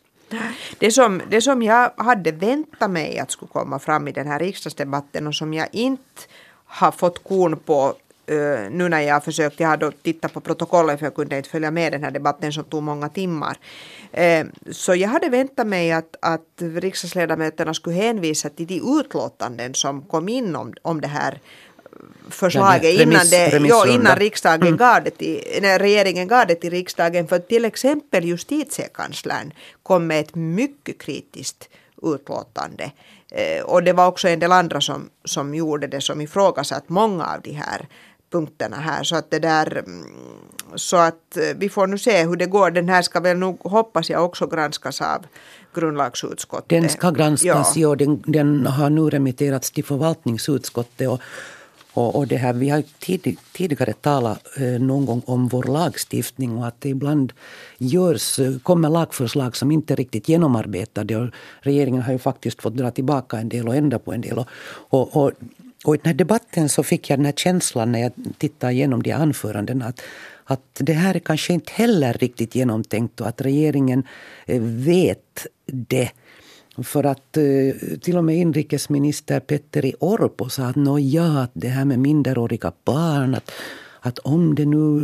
Det 0.79 0.90
som, 0.90 1.22
det 1.31 1.40
som 1.40 1.62
jag 1.62 1.92
hade 1.96 2.33
väntat 2.33 2.90
mig 2.90 3.18
att 3.18 3.31
skulle 3.31 3.53
komma 3.53 3.79
fram 3.79 4.09
i 4.09 4.12
den 4.12 4.27
här 4.27 4.38
riksdagsdebatten 4.38 5.27
och 5.27 5.35
som 5.35 5.55
jag 5.55 5.68
inte 5.72 6.22
har 6.64 6.92
fått 6.92 7.25
korn 7.25 7.57
på 7.57 7.94
Uh, 8.31 8.70
nu 8.70 8.88
när 8.88 9.01
jag 9.01 9.25
försökte, 9.25 9.62
jag 9.62 9.70
har 9.70 9.77
då 9.77 9.90
tittat 9.90 10.33
på 10.33 10.40
protokollet 10.40 10.98
för 10.98 11.07
jag 11.07 11.14
kunde 11.14 11.37
inte 11.37 11.48
följa 11.48 11.70
med 11.70 11.92
den 11.92 12.05
här 12.05 12.11
debatten 12.11 12.53
som 12.53 12.64
tog 12.64 12.83
många 12.83 13.09
timmar. 13.09 13.59
Uh, 14.18 14.46
så 14.70 14.94
jag 14.94 15.09
hade 15.09 15.29
väntat 15.29 15.66
mig 15.66 15.92
att, 15.92 16.16
att 16.22 16.48
riksdagsledamöterna 16.59 17.75
skulle 17.75 17.96
hänvisa 17.96 18.48
till 18.48 18.66
de 18.66 19.01
utlåtanden 19.01 19.75
som 19.75 20.03
kom 20.03 20.29
in 20.29 20.57
om, 20.57 20.75
om 20.83 21.01
det 21.01 21.09
här 21.09 21.38
förslaget 22.31 23.01
innan, 23.01 23.27
det, 23.31 23.63
ja, 23.69 23.87
innan 23.89 24.17
riksdagen 24.17 24.63
mm. 24.67 24.77
gav 24.77 25.05
det 25.05 25.11
till, 25.11 25.59
när 25.63 25.79
regeringen 25.79 26.29
gav 26.29 26.47
det 26.47 26.55
till 26.55 26.71
riksdagen. 26.71 27.29
För 27.29 27.39
till 27.39 27.65
exempel 27.65 28.25
justitiekanslern 28.25 29.53
kom 29.83 30.07
med 30.07 30.21
ett 30.21 30.35
mycket 30.35 30.99
kritiskt 30.99 31.69
utlåtande. 32.03 32.93
Eh, 33.31 33.63
och 33.63 33.83
det 33.83 33.93
var 33.93 34.07
också 34.07 34.29
en 34.29 34.39
del 34.39 34.53
andra 34.53 34.81
som, 34.81 35.11
som 35.25 35.55
gjorde 35.55 35.87
det 35.87 36.01
som 36.01 36.21
ifrågasatt 36.21 36.89
många 36.89 37.27
av 37.27 37.41
de 37.41 37.53
här 37.53 37.89
punkterna 38.33 38.77
här. 38.77 39.05
Så 39.05 39.17
att 39.17 39.31
det 39.31 39.39
där 39.39 39.79
mm, 39.79 40.07
så 40.75 40.97
att 40.97 41.37
eh, 41.37 41.57
vi 41.57 41.69
får 41.69 41.87
nu 41.87 41.99
se 41.99 42.25
hur 42.25 42.37
det 42.37 42.47
går. 42.47 42.71
Den 42.71 42.89
här 42.89 43.03
ska 43.03 43.21
väl 43.21 43.37
nog, 43.37 43.59
hoppas 43.61 44.11
jag, 44.11 44.25
också 44.25 44.47
granskas 44.47 45.01
av 45.01 45.27
grundlagsutskottet. 45.75 46.69
Den 46.69 46.89
ska 46.89 47.11
granskas, 47.11 47.77
ja. 47.77 47.91
ja 47.91 47.95
den, 47.97 48.23
den, 48.27 48.67
har 48.67 48.91
nu 48.91 49.11
remitterats 49.11 49.71
till 49.71 49.85
förvaltningsutskottet. 49.85 51.09
Och, 51.09 51.21
och, 51.95 52.17
och 52.17 52.27
det 52.27 52.37
här, 52.37 52.53
vi 52.53 52.69
har 52.69 52.83
tid, 52.99 53.37
tidigare 53.53 53.93
talat 53.93 54.47
eh, 54.57 54.65
någon 54.65 55.07
gång 55.07 55.23
om 55.27 55.49
vår 55.49 55.63
lagstiftning 55.63 56.59
och 56.59 56.67
att 56.67 56.81
det 56.81 56.89
ibland 56.89 57.33
görs, 57.79 58.39
eh, 58.39 58.59
kommer 58.59 58.91
lagförslag 58.91 59.57
som 59.57 59.71
inte 59.71 59.95
är 59.95 59.97
riktigt 59.97 60.29
genomarbetade. 60.29 61.17
Och 61.17 61.29
regeringen 61.61 62.03
har 62.03 62.13
ju 62.13 62.19
faktiskt 62.19 62.63
fått 62.63 62.77
dra 62.77 62.91
tillbaka 62.91 63.39
en 63.39 63.49
del 63.49 63.69
och 63.69 63.77
ändra 63.77 63.99
på 63.99 64.13
en 64.13 64.21
del. 64.21 64.39
Och, 64.39 64.47
och, 64.89 65.17
och, 65.17 65.33
och 65.85 65.95
i 65.95 65.99
den 65.99 66.07
här 66.07 66.15
debatten 66.15 66.69
så 66.69 66.83
fick 66.83 67.11
jag 67.11 67.19
den 67.19 67.27
här 67.27 67.33
känslan 67.33 67.93
när 67.93 67.99
jag 67.99 68.13
tittade 68.39 68.73
igenom 68.73 69.03
de 69.03 69.13
anförandena 69.13 69.87
att, 69.87 70.01
att 70.45 70.81
det 70.81 70.93
här 70.93 71.15
är 71.15 71.21
kanske 71.21 71.53
inte 71.53 71.73
heller 71.73 72.13
riktigt 72.13 72.55
genomtänkt 72.55 73.21
och 73.21 73.29
att 73.29 73.41
regeringen 73.41 74.07
eh, 74.47 74.63
vet 74.63 75.47
det 75.67 76.11
för 76.79 77.05
att 77.05 77.37
eh, 77.37 77.99
till 78.01 78.17
och 78.17 78.25
med 78.25 78.37
inrikesminister 78.37 79.41
Petteri 79.41 79.95
Orpo 79.99 80.49
sa 80.49 80.63
att 80.63 80.77
no, 80.77 80.99
ja, 80.99 81.47
det 81.53 81.69
här 81.69 81.85
med 81.85 81.99
minderåriga 81.99 82.73
barn, 82.85 83.35
att, 83.35 83.51
att 84.01 84.19
om 84.19 84.55
det 84.55 84.67
nu 84.67 85.01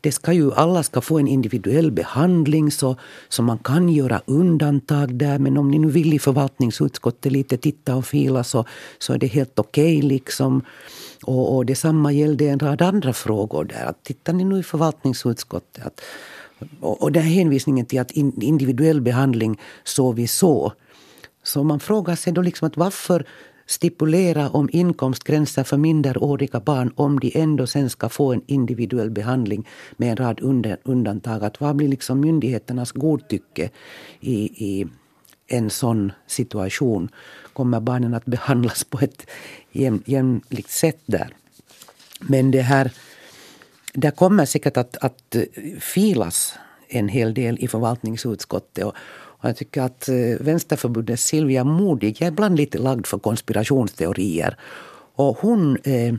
det 0.00 0.12
ska 0.12 0.32
ju, 0.32 0.52
alla 0.52 0.82
ska 0.82 1.00
få 1.00 1.18
en 1.18 1.28
individuell 1.28 1.90
behandling 1.90 2.70
så, 2.70 2.96
så 3.28 3.42
man 3.42 3.58
kan 3.58 3.88
göra 3.88 4.22
undantag 4.26 5.14
där. 5.14 5.38
Men 5.38 5.56
om 5.56 5.70
ni 5.70 5.78
nu 5.78 5.90
vill 5.90 6.14
i 6.14 6.18
förvaltningsutskottet 6.18 7.32
lite 7.32 7.56
titta 7.56 7.96
och 7.96 8.06
fila 8.06 8.44
så, 8.44 8.64
så 8.98 9.12
är 9.12 9.18
det 9.18 9.26
helt 9.26 9.58
okej. 9.58 9.98
Okay 9.98 10.08
liksom. 10.08 10.62
och, 11.24 11.56
och 11.56 11.66
detsamma 11.66 12.12
gällde 12.12 12.48
en 12.48 12.58
rad 12.58 12.82
andra 12.82 13.12
frågor 13.12 13.64
där. 13.64 13.84
Att 13.84 14.04
tittar 14.04 14.32
ni 14.32 14.44
nu 14.44 14.58
i 14.58 14.62
förvaltningsutskottet 14.62 15.86
att, 15.86 16.00
och, 16.80 17.02
och 17.02 17.12
den 17.12 17.22
hänvisningen 17.22 17.86
till 17.86 18.00
att 18.00 18.10
individuell 18.10 19.00
behandling 19.00 19.60
så 19.84 20.12
vi 20.12 20.26
så. 20.26 20.72
Så 21.42 21.64
man 21.64 21.80
frågar 21.80 22.16
sig 22.16 22.32
då 22.32 22.42
liksom 22.42 22.66
att 22.66 22.76
varför 22.76 23.26
stipulera 23.66 24.50
om 24.50 24.68
inkomstgränser 24.72 25.64
för 25.64 25.76
minderåriga 25.76 26.60
barn 26.60 26.92
om 26.96 27.20
de 27.20 27.32
ändå 27.34 27.66
sen 27.66 27.90
ska 27.90 28.08
få 28.08 28.32
en 28.32 28.42
individuell 28.46 29.10
behandling 29.10 29.68
med 29.96 30.10
en 30.10 30.16
rad 30.16 30.40
undantag. 30.84 31.44
Att 31.44 31.60
vad 31.60 31.76
blir 31.76 31.88
liksom 31.88 32.20
myndigheternas 32.20 32.92
godtycke 32.92 33.70
i, 34.20 34.34
i 34.44 34.86
en 35.46 35.70
sån 35.70 36.12
situation? 36.26 37.08
Kommer 37.52 37.80
barnen 37.80 38.14
att 38.14 38.24
behandlas 38.24 38.84
på 38.84 38.98
ett 38.98 39.26
jäm, 39.72 40.02
jämlikt 40.06 40.70
sätt 40.70 41.00
där? 41.06 41.34
Men 42.20 42.50
det 42.50 42.62
här 42.62 42.92
det 43.92 44.10
kommer 44.10 44.44
säkert 44.44 44.76
att, 44.76 44.96
att 44.96 45.34
eh, 45.34 45.42
filas 45.80 46.54
en 46.88 47.08
hel 47.08 47.34
del 47.34 47.58
i 47.60 47.68
förvaltningsutskottet. 47.68 48.84
Och, 48.84 48.94
och 49.40 49.48
jag 49.48 49.56
tycker 49.56 49.82
att 49.82 50.08
eh, 50.08 50.14
Vänsterförbundets 50.40 51.24
Silvia 51.24 51.64
Modig, 51.64 52.16
jag 52.20 52.26
är 52.26 52.32
ibland 52.32 52.56
lite 52.56 52.78
lagd 52.78 53.06
för 53.06 53.18
konspirationsteorier. 53.18 54.56
Och 55.14 55.38
hon, 55.38 55.76
eh, 55.76 56.14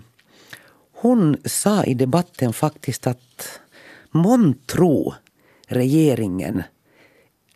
hon 0.94 1.38
sa 1.46 1.84
i 1.84 1.94
debatten 1.94 2.54
faktiskt 2.54 3.08
att 3.08 3.60
månntro 4.12 5.14
regeringen 5.68 6.64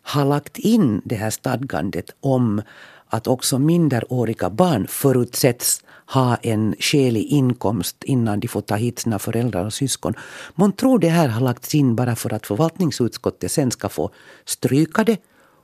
har 0.02 0.24
lagt 0.24 0.58
in 0.58 1.02
det 1.04 1.16
här 1.16 1.30
stadgandet 1.30 2.10
om 2.20 2.62
att 3.08 3.26
också 3.26 3.58
minderåriga 3.58 4.50
barn 4.50 4.86
förutsätts 4.86 5.84
ha 6.06 6.36
en 6.36 6.74
skälig 6.78 7.24
inkomst 7.24 8.04
innan 8.04 8.40
de 8.40 8.48
får 8.48 8.60
ta 8.60 8.74
hit 8.74 8.98
sina 8.98 9.18
föräldrar 9.18 9.64
och 9.64 9.72
syskon. 9.72 10.14
Man 10.54 10.72
tror 10.72 10.98
det 10.98 11.08
här 11.08 11.28
har 11.28 11.40
lagts 11.40 11.74
in 11.74 11.96
bara 11.96 12.16
för 12.16 12.32
att 12.32 12.46
förvaltningsutskottet 12.46 13.52
sen 13.52 13.70
ska 13.70 13.88
få 13.88 14.10
stryka 14.44 15.04
det 15.04 15.18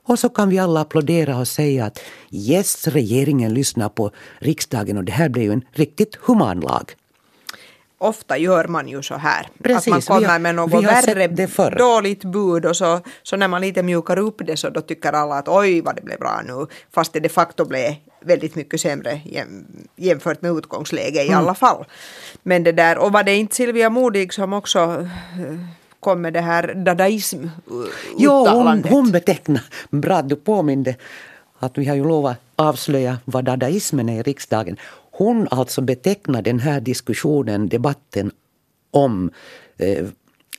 och 0.05 0.19
så 0.19 0.29
kan 0.29 0.49
vi 0.49 0.59
alla 0.59 0.81
applådera 0.81 1.37
och 1.37 1.47
säga 1.47 1.85
att 1.85 1.99
yes, 2.31 2.87
regeringen 2.87 3.53
lyssnar 3.53 3.89
på 3.89 4.11
riksdagen 4.39 4.97
och 4.97 5.03
det 5.03 5.11
här 5.11 5.29
blir 5.29 5.43
ju 5.43 5.51
en 5.51 5.65
riktigt 5.71 6.15
human 6.15 6.59
lag 6.59 6.95
ofta 8.03 8.37
gör 8.37 8.67
man 8.67 8.87
ju 8.87 9.01
så 9.01 9.15
här. 9.15 9.47
Precis, 9.63 9.87
att 9.87 9.87
man 9.87 10.01
kommer 10.01 10.27
har, 10.27 10.39
med 10.39 10.55
något 10.55 10.83
värre 10.83 11.27
dåligt 11.77 12.23
bud 12.23 12.65
och 12.65 12.75
så, 12.75 12.99
så 13.23 13.37
när 13.37 13.47
man 13.47 13.61
lite 13.61 13.83
mjukar 13.83 14.19
upp 14.19 14.41
det 14.45 14.57
så 14.57 14.69
då 14.69 14.81
tycker 14.81 15.13
alla 15.13 15.35
att 15.35 15.47
oj 15.47 15.81
vad 15.81 15.95
det 15.95 16.01
blev 16.01 16.19
bra 16.19 16.41
nu. 16.47 16.67
Fast 16.91 17.13
det 17.13 17.19
de 17.19 17.29
facto 17.29 17.65
blev 17.65 17.95
väldigt 18.21 18.55
mycket 18.55 18.81
sämre 18.81 19.21
jämfört 19.95 20.41
med 20.41 20.51
utgångsläget 20.51 21.25
i 21.25 21.27
mm. 21.27 21.39
alla 21.39 21.55
fall. 21.55 21.85
Men 22.43 22.63
det 22.63 22.71
där, 22.71 22.97
och 22.97 23.11
var 23.11 23.23
det 23.23 23.35
inte 23.35 23.55
Silvia 23.55 23.89
Modig 23.89 24.33
som 24.33 24.53
också 24.53 24.79
eh, 24.79 25.59
kom 25.99 26.21
med 26.21 26.33
det 26.33 26.41
här 26.41 26.73
dadaism 26.73 27.47
Jo, 28.17 28.47
hon, 28.47 28.83
hon 28.83 29.11
betecknar, 29.11 29.63
bra 29.89 30.21
du 30.21 30.35
påminde 30.35 30.95
att 31.59 31.77
vi 31.77 31.85
har 31.85 31.95
ju 31.95 32.03
lovat 32.03 32.37
avslöja 32.55 33.17
vad 33.25 33.45
dadaismen 33.45 34.09
är 34.09 34.19
i 34.19 34.21
riksdagen. 34.21 34.77
Hon 35.15 35.47
alltså 35.51 35.81
betecknar 35.81 36.41
den 36.41 36.59
här 36.59 36.81
diskussionen, 36.81 37.69
debatten 37.69 38.31
om 38.91 39.31
eh, 39.77 40.07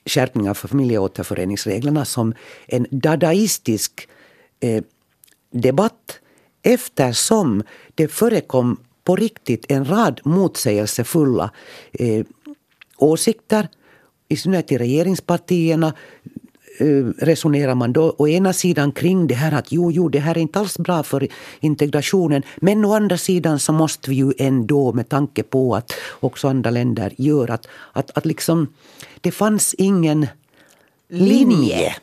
skärpning 0.06 0.50
av 0.50 0.54
familjeåterföreningsreglerna 0.54 2.04
som 2.04 2.34
en 2.66 2.86
dadaistisk 2.90 4.08
eh, 4.60 4.84
debatt 5.50 6.20
eftersom 6.62 7.62
det 7.94 8.08
förekom 8.08 8.80
på 9.04 9.16
riktigt 9.16 9.66
en 9.68 9.84
rad 9.84 10.20
motsägelsefulla 10.24 11.50
eh, 11.92 12.26
åsikter 12.96 13.68
i 14.28 14.36
synnerhet 14.36 14.72
i 14.72 14.78
regeringspartierna 14.78 15.94
resonerar 17.18 17.74
man 17.74 17.92
då 17.92 18.14
å 18.18 18.28
ena 18.28 18.52
sidan 18.52 18.92
kring 18.92 19.26
det 19.26 19.34
här 19.34 19.52
att 19.52 19.72
jo, 19.72 19.92
jo, 19.92 20.08
det 20.08 20.18
här 20.18 20.34
är 20.36 20.40
inte 20.40 20.58
alls 20.58 20.78
bra 20.78 21.02
för 21.02 21.28
integrationen. 21.60 22.42
Men 22.56 22.84
å 22.84 22.94
andra 22.94 23.18
sidan 23.18 23.58
så 23.58 23.72
måste 23.72 24.10
vi 24.10 24.16
ju 24.16 24.32
ändå 24.38 24.92
med 24.92 25.08
tanke 25.08 25.42
på 25.42 25.74
att 25.74 25.92
också 26.20 26.48
andra 26.48 26.70
länder 26.70 27.12
gör 27.16 27.50
att, 27.50 27.66
att, 27.92 28.18
att 28.18 28.26
liksom 28.26 28.68
det 29.20 29.30
fanns 29.30 29.74
ingen 29.74 30.26
linje. 31.08 31.94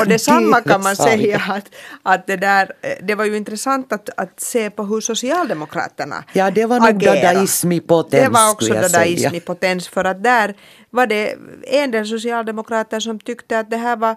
Och 0.00 0.06
detsamma 0.06 0.60
kan 0.60 0.82
man 0.82 0.96
säga 0.96 1.42
att, 1.48 1.64
att 2.02 2.26
det 2.26 2.36
där, 2.36 2.72
det 3.02 3.14
var 3.14 3.24
ju 3.24 3.36
intressant 3.36 3.92
att, 3.92 4.10
att 4.16 4.40
se 4.40 4.70
på 4.70 4.84
hur 4.84 5.00
Socialdemokraterna 5.00 6.24
Ja, 6.32 6.50
det 6.50 6.66
var 6.66 6.80
nog 6.80 7.00
dadaism 7.00 7.72
i 7.72 7.80
potens. 7.80 8.24
Det 8.24 8.28
var 8.28 8.50
också 8.50 8.74
dadaism 8.74 9.34
i 9.34 9.40
potens 9.40 9.88
för 9.88 10.04
att 10.04 10.22
där 10.22 10.54
var 10.90 11.06
det 11.06 11.34
en 11.62 11.90
del 11.90 12.06
socialdemokrater 12.06 13.00
som 13.00 13.18
tyckte 13.18 13.58
att 13.58 13.70
det 13.70 13.76
här 13.76 13.96
var 13.96 14.16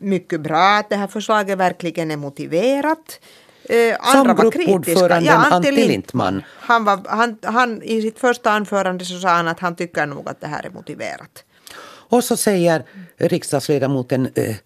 mycket 0.00 0.40
bra, 0.40 0.78
att 0.78 0.90
det 0.90 0.96
här 0.96 1.06
förslaget 1.06 1.58
verkligen 1.58 2.10
är 2.10 2.16
motiverat. 2.16 3.20
Eh, 3.64 3.96
andra 4.00 4.36
Som 4.36 4.50
gruppordföranden 4.50 5.24
ja, 5.24 5.46
Antti 5.50 5.72
Lindman. 5.72 6.42
Han, 6.60 6.84
var, 6.84 7.00
han, 7.08 7.38
han, 7.42 7.82
I 7.82 8.02
sitt 8.02 8.18
första 8.18 8.50
anförande 8.50 9.04
så 9.04 9.18
sa 9.18 9.28
han 9.28 9.48
att 9.48 9.60
han 9.60 9.76
tycker 9.76 10.06
nog 10.06 10.28
att 10.28 10.40
det 10.40 10.46
här 10.46 10.66
är 10.66 10.70
motiverat. 10.70 11.44
Och 12.10 12.24
så 12.24 12.36
säger 12.36 12.84
riksdagsledamoten 13.16 14.28
eh, 14.34 14.56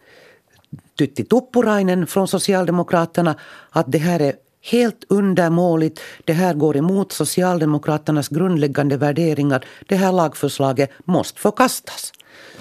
Tytti 0.98 1.24
Tuppurainen 1.24 2.06
från 2.06 2.28
Socialdemokraterna 2.28 3.34
att 3.70 3.92
det 3.92 3.98
här 3.98 4.20
är 4.20 4.34
helt 4.62 5.04
undermåligt. 5.08 6.00
Det 6.24 6.32
här 6.32 6.54
går 6.54 6.76
emot 6.76 7.12
Socialdemokraternas 7.12 8.28
grundläggande 8.28 8.96
värderingar. 8.96 9.64
Det 9.88 9.96
här 9.96 10.12
lagförslaget 10.12 10.90
måste 11.04 11.40
förkastas. 11.40 12.12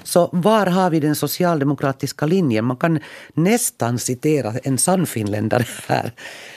Så 0.02 0.30
var 0.32 0.66
har 0.66 0.90
vi 0.90 1.00
den 1.00 1.14
socialdemokratiska 1.14 2.26
linjen? 2.26 2.64
Man 2.64 2.76
kan 2.76 2.98
nästan 3.34 3.98
citera 3.98 4.52
en 4.62 4.78
sannfinländare 4.78 5.66
här, 5.86 6.12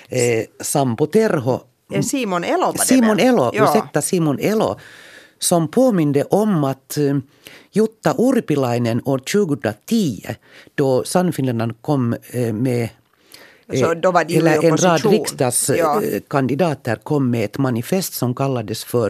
eh, 0.09 0.45
Sampo 0.61 1.05
Terho. 1.05 1.59
Simon 2.03 2.43
Elo 2.43 2.73
Simon 2.77 3.19
Elo, 3.19 3.51
ursäkta 3.53 4.01
Simon 4.01 4.39
Elo, 4.39 4.79
som 5.39 5.67
påminde 5.67 6.23
om 6.23 6.63
att 6.63 6.97
eh, 6.97 7.17
Jutta 7.71 8.15
Urpilainen 8.17 9.01
år 9.05 9.19
2010, 9.19 10.21
då 10.75 11.03
Sannfinländarna 11.03 11.73
kom 11.81 12.15
eh, 12.31 12.53
med 12.53 12.89
så 13.73 13.93
då 13.93 14.11
var 14.11 14.23
det 14.23 14.35
eller 14.35 14.65
en 14.65 14.77
rad 14.77 15.05
riksdagskandidater 15.05 16.91
ja. 16.91 16.97
kom 17.03 17.29
med 17.31 17.45
ett 17.45 17.57
manifest 17.57 18.13
som 18.13 18.35
kallades 18.35 18.83
för 18.83 19.09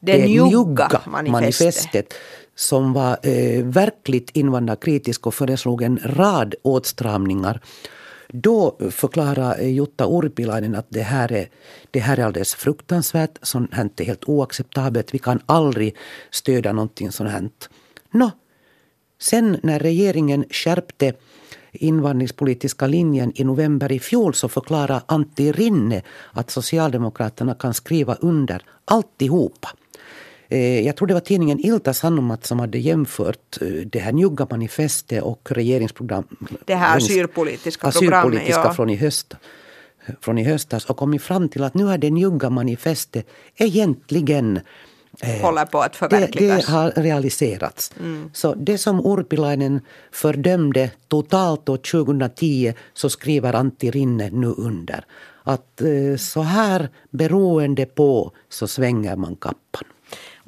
det, 0.00 0.12
det 0.12 0.26
njugga 0.26 1.00
manifestet. 1.06 1.32
manifestet 1.32 2.14
som 2.54 2.92
var 2.92 3.18
eh, 3.22 3.64
verkligt 3.64 4.30
invandrarkritisk 4.30 5.26
och 5.26 5.34
föreslog 5.34 5.82
en 5.82 5.98
rad 6.04 6.54
åtstramningar. 6.62 7.60
Då 8.28 8.76
förklarade 8.90 9.64
Jutta 9.64 10.06
Urpilainen 10.06 10.74
att 10.74 10.86
det 10.88 11.02
här 11.02 11.32
är, 11.32 11.48
det 11.90 12.00
här 12.00 12.18
är 12.18 12.24
alldeles 12.24 12.54
fruktansvärt, 12.54 13.38
sånt 13.42 13.74
här 13.74 13.90
är 13.96 14.04
helt 14.04 14.24
oacceptabelt, 14.24 15.14
vi 15.14 15.18
kan 15.18 15.40
aldrig 15.46 15.96
stödja 16.30 16.72
någonting 16.72 17.12
sånt 17.12 17.30
här. 17.30 17.48
Nå, 18.10 18.30
sen 19.18 19.58
när 19.62 19.78
regeringen 19.78 20.44
skärpte 20.50 21.14
invandringspolitiska 21.72 22.86
linjen 22.86 23.32
i 23.34 23.44
november 23.44 23.92
i 23.92 23.98
fjol 23.98 24.34
så 24.34 24.48
förklarade 24.48 25.00
Antti 25.06 25.52
Rinne 25.52 26.02
att 26.32 26.50
Socialdemokraterna 26.50 27.54
kan 27.54 27.74
skriva 27.74 28.14
under 28.14 28.62
alltihopa. 28.84 29.68
Eh, 30.48 30.86
jag 30.86 30.96
tror 30.96 31.08
det 31.08 31.14
var 31.14 31.20
tidningen 31.20 31.58
Ilta 31.60 31.94
Sanomat 31.94 32.46
som 32.46 32.60
hade 32.60 32.78
jämfört 32.78 33.58
eh, 33.60 33.68
det 33.68 33.98
här 33.98 34.12
njugga 34.12 34.46
manifestet 34.50 35.22
och 35.22 35.52
regeringsprogram. 35.52 36.24
Det 36.64 36.74
här 36.74 36.96
asylpolitiska 36.96 37.90
programmet. 37.90 38.18
Asylpolitiska 38.18 38.64
ja. 38.64 38.74
från 38.74 38.90
i 38.90 38.96
höst, 38.96 39.34
från 40.20 40.38
i 40.38 40.44
höstas 40.44 40.84
och 40.84 40.96
kommit 40.96 41.22
fram 41.22 41.48
till 41.48 41.64
att 41.64 41.74
nu 41.74 41.84
har 41.84 41.98
det 41.98 42.10
njugga 42.10 42.50
manifestet 42.50 43.26
egentligen 43.56 44.60
eh, 45.20 45.42
håller 45.42 45.64
på 45.64 45.80
att 45.80 45.96
förverkligas. 45.96 46.66
Det, 46.66 46.72
det 46.72 46.76
har 46.76 46.90
realiserats. 46.90 47.92
Mm. 48.00 48.30
Så 48.32 48.54
det 48.54 48.78
som 48.78 49.06
Urpilainen 49.06 49.80
fördömde 50.12 50.90
totalt 51.08 51.68
år 51.68 51.76
2010 51.76 52.74
så 52.94 53.10
skriver 53.10 53.52
Antti 53.54 53.90
Rinne 53.90 54.30
nu 54.30 54.46
under. 54.46 55.04
Att 55.46 55.82
så 56.18 56.42
här 56.42 56.88
beroende 57.10 57.86
på 57.86 58.32
så 58.48 58.66
svänger 58.66 59.16
man 59.16 59.36
kappan. 59.36 59.84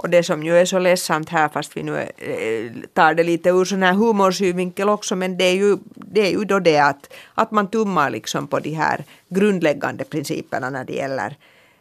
Och 0.07 0.11
det 0.11 0.23
som 0.23 0.43
ju 0.43 0.59
är 0.59 0.65
så 0.65 0.79
ledsamt 0.79 1.29
här, 1.29 1.49
fast 1.49 1.77
vi 1.77 1.83
nu 1.83 1.99
eh, 1.99 2.89
tar 2.93 3.15
det 3.15 3.23
lite 3.23 3.49
ur 3.51 3.65
sån 3.65 3.83
här 3.83 3.93
humorsynvinkel 3.93 4.89
också, 4.89 5.17
men 5.17 5.37
det 5.37 5.45
är 5.45 5.55
ju, 5.55 5.77
det 5.95 6.21
är 6.21 6.31
ju 6.31 6.45
då 6.45 6.59
det 6.59 6.79
att, 6.79 7.13
att 7.35 7.51
man 7.51 7.71
tummar 7.71 8.11
liksom 8.11 8.47
på 8.47 8.59
de 8.59 8.71
här 8.71 9.05
grundläggande 9.29 10.05
principerna 10.05 10.71
när 10.71 10.85
det 10.85 10.93
gäller 10.93 11.37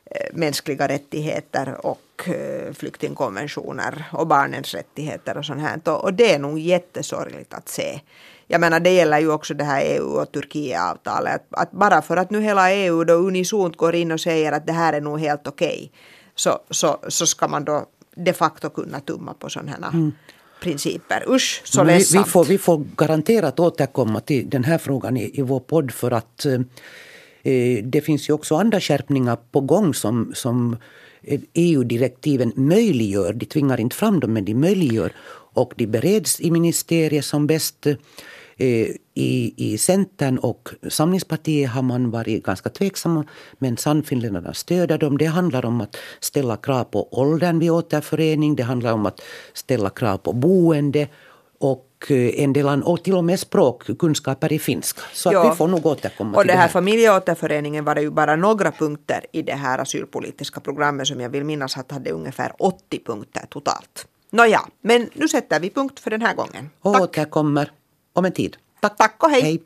eh, 0.06 0.28
mänskliga 0.34 0.88
rättigheter 0.88 1.86
och 1.86 2.30
eh, 2.30 2.74
flyktingkonventioner 2.74 4.04
och 4.12 4.28
barnens 4.28 4.74
rättigheter 4.74 5.38
och 5.38 5.46
sånt 5.46 5.62
här. 5.62 6.04
Och 6.06 6.14
det 6.14 6.34
är 6.34 6.40
nog 6.40 6.60
jättesorgligt 6.60 7.54
att 7.54 7.70
se. 7.70 8.02
Jag 8.48 8.62
menar 8.62 8.80
det 8.80 8.94
gäller 8.94 9.20
ju 9.20 9.32
också 9.32 9.54
det 9.54 9.64
här 9.64 9.82
EU 9.86 10.22
och 10.22 10.32
Turkiet-avtalet. 10.32 11.36
Att, 11.36 11.62
att 11.62 11.72
bara 11.72 12.02
för 12.02 12.18
att 12.18 12.30
nu 12.30 12.42
hela 12.42 12.72
EU 12.72 13.04
då 13.04 13.14
unisont 13.14 13.78
går 13.78 13.96
in 13.96 14.12
och 14.12 14.22
säger 14.22 14.52
att 14.52 14.68
det 14.68 14.74
här 14.74 14.94
är 14.94 15.02
nog 15.02 15.20
helt 15.20 15.48
okej. 15.48 15.76
Okay, 15.76 15.90
så, 16.36 16.60
så, 16.70 16.98
så 17.08 17.26
ska 17.26 17.48
man 17.48 17.66
då 17.66 17.86
de 18.16 18.34
facto 18.34 18.70
kunna 18.70 19.00
tumma 19.00 19.34
på 19.34 19.50
sådana 19.50 19.88
mm. 19.88 20.12
principer. 20.62 21.24
Usch, 21.28 21.62
så 21.64 21.84
vi. 21.84 21.94
Vi 21.98 22.24
får, 22.24 22.46
vi 22.46 22.58
får 22.58 22.86
garanterat 22.96 23.60
återkomma 23.60 24.20
till 24.20 24.50
den 24.50 24.64
här 24.64 24.78
frågan 24.78 25.18
i, 25.18 25.40
i 25.40 25.42
vår 25.42 25.60
podd 25.60 25.92
för 25.92 26.12
att 26.12 26.46
eh, 26.46 26.54
eh 27.44 27.84
det 27.84 28.02
finns 28.02 28.30
ju 28.30 28.34
också 28.34 28.56
andra 28.56 28.80
skärpningar 28.80 29.38
på 29.52 29.62
gång 29.62 29.94
som, 29.94 30.32
som 30.36 30.78
EU-direktiven 31.54 32.52
möjliggör. 32.56 33.34
De 33.34 33.46
tvingar 33.46 33.80
inte 33.80 33.96
fram 33.96 34.20
dem, 34.20 34.34
men 34.34 34.46
de 34.46 34.54
möjliggör. 34.54 35.12
Och 35.54 35.74
de 35.76 35.88
bereds 35.88 36.40
i 36.42 36.52
ministeriet 36.52 37.26
som 37.26 37.48
bäst. 37.48 37.88
Eh, 38.58 38.88
I, 39.14 39.54
I 39.58 39.78
Centern 39.78 40.38
och 40.38 40.70
Samlingspartiet 40.90 41.70
har 41.70 41.82
man 41.82 42.12
varit 42.12 42.44
ganska 42.44 42.70
tveksamma 42.70 43.26
men 43.58 43.78
Sannfinländarna 43.78 44.54
stöder 44.54 44.98
dem. 44.98 45.18
Det 45.18 45.26
handlar 45.26 45.66
om 45.66 45.82
att 45.82 45.98
ställa 46.20 46.58
krav 46.58 46.84
på 46.84 47.20
åldern 47.20 47.60
vid 47.60 47.72
återförening. 47.72 48.56
Det 48.56 48.64
handlar 48.64 48.94
om 48.94 49.06
att 49.06 49.22
ställa 49.54 49.90
krav 49.90 50.18
på 50.18 50.34
boende 50.34 51.08
och 51.60 52.06
eh, 52.10 52.44
en 52.44 52.54
del 52.54 52.84
och 52.84 53.04
till 53.04 53.16
och 53.16 53.24
med 53.24 53.40
språkkunskaper 53.40 54.54
i 54.54 54.60
finska. 54.60 55.02
Så 55.14 55.30
att 55.30 55.52
vi 55.52 55.56
får 55.56 55.68
nog 55.68 55.86
återkomma 55.86 56.38
och 56.38 56.42
till 56.42 56.48
det 56.48 56.54
här. 56.54 56.62
här. 56.62 56.68
Familjeåterföreningen 56.68 57.86
var 57.86 57.96
det 57.96 58.02
ju 58.02 58.12
bara 58.12 58.36
några 58.36 58.72
punkter 58.72 59.26
i 59.32 59.42
det 59.42 59.54
här 59.54 59.80
asylpolitiska 59.80 60.60
programmet 60.60 61.08
som 61.08 61.22
jag 61.22 61.30
vill 61.30 61.44
minnas 61.44 61.78
att 61.78 61.92
hade 61.92 62.12
ungefär 62.12 62.52
80 62.60 63.00
punkter 63.06 63.46
totalt. 63.50 64.08
Nåja, 64.30 64.62
men 64.82 65.10
nu 65.14 65.28
sätter 65.28 65.60
vi 65.60 65.70
punkt 65.70 66.00
för 66.00 66.12
den 66.12 66.22
här 66.22 66.36
gången. 66.36 66.70
Och 66.82 67.02
återkommer 67.02 67.72
om 68.16 68.26
en 68.26 68.32
tid. 68.32 68.58
Tack, 68.82 68.98
tack 68.98 69.24
och 69.24 69.30
hej. 69.30 69.42
hej. 69.42 69.64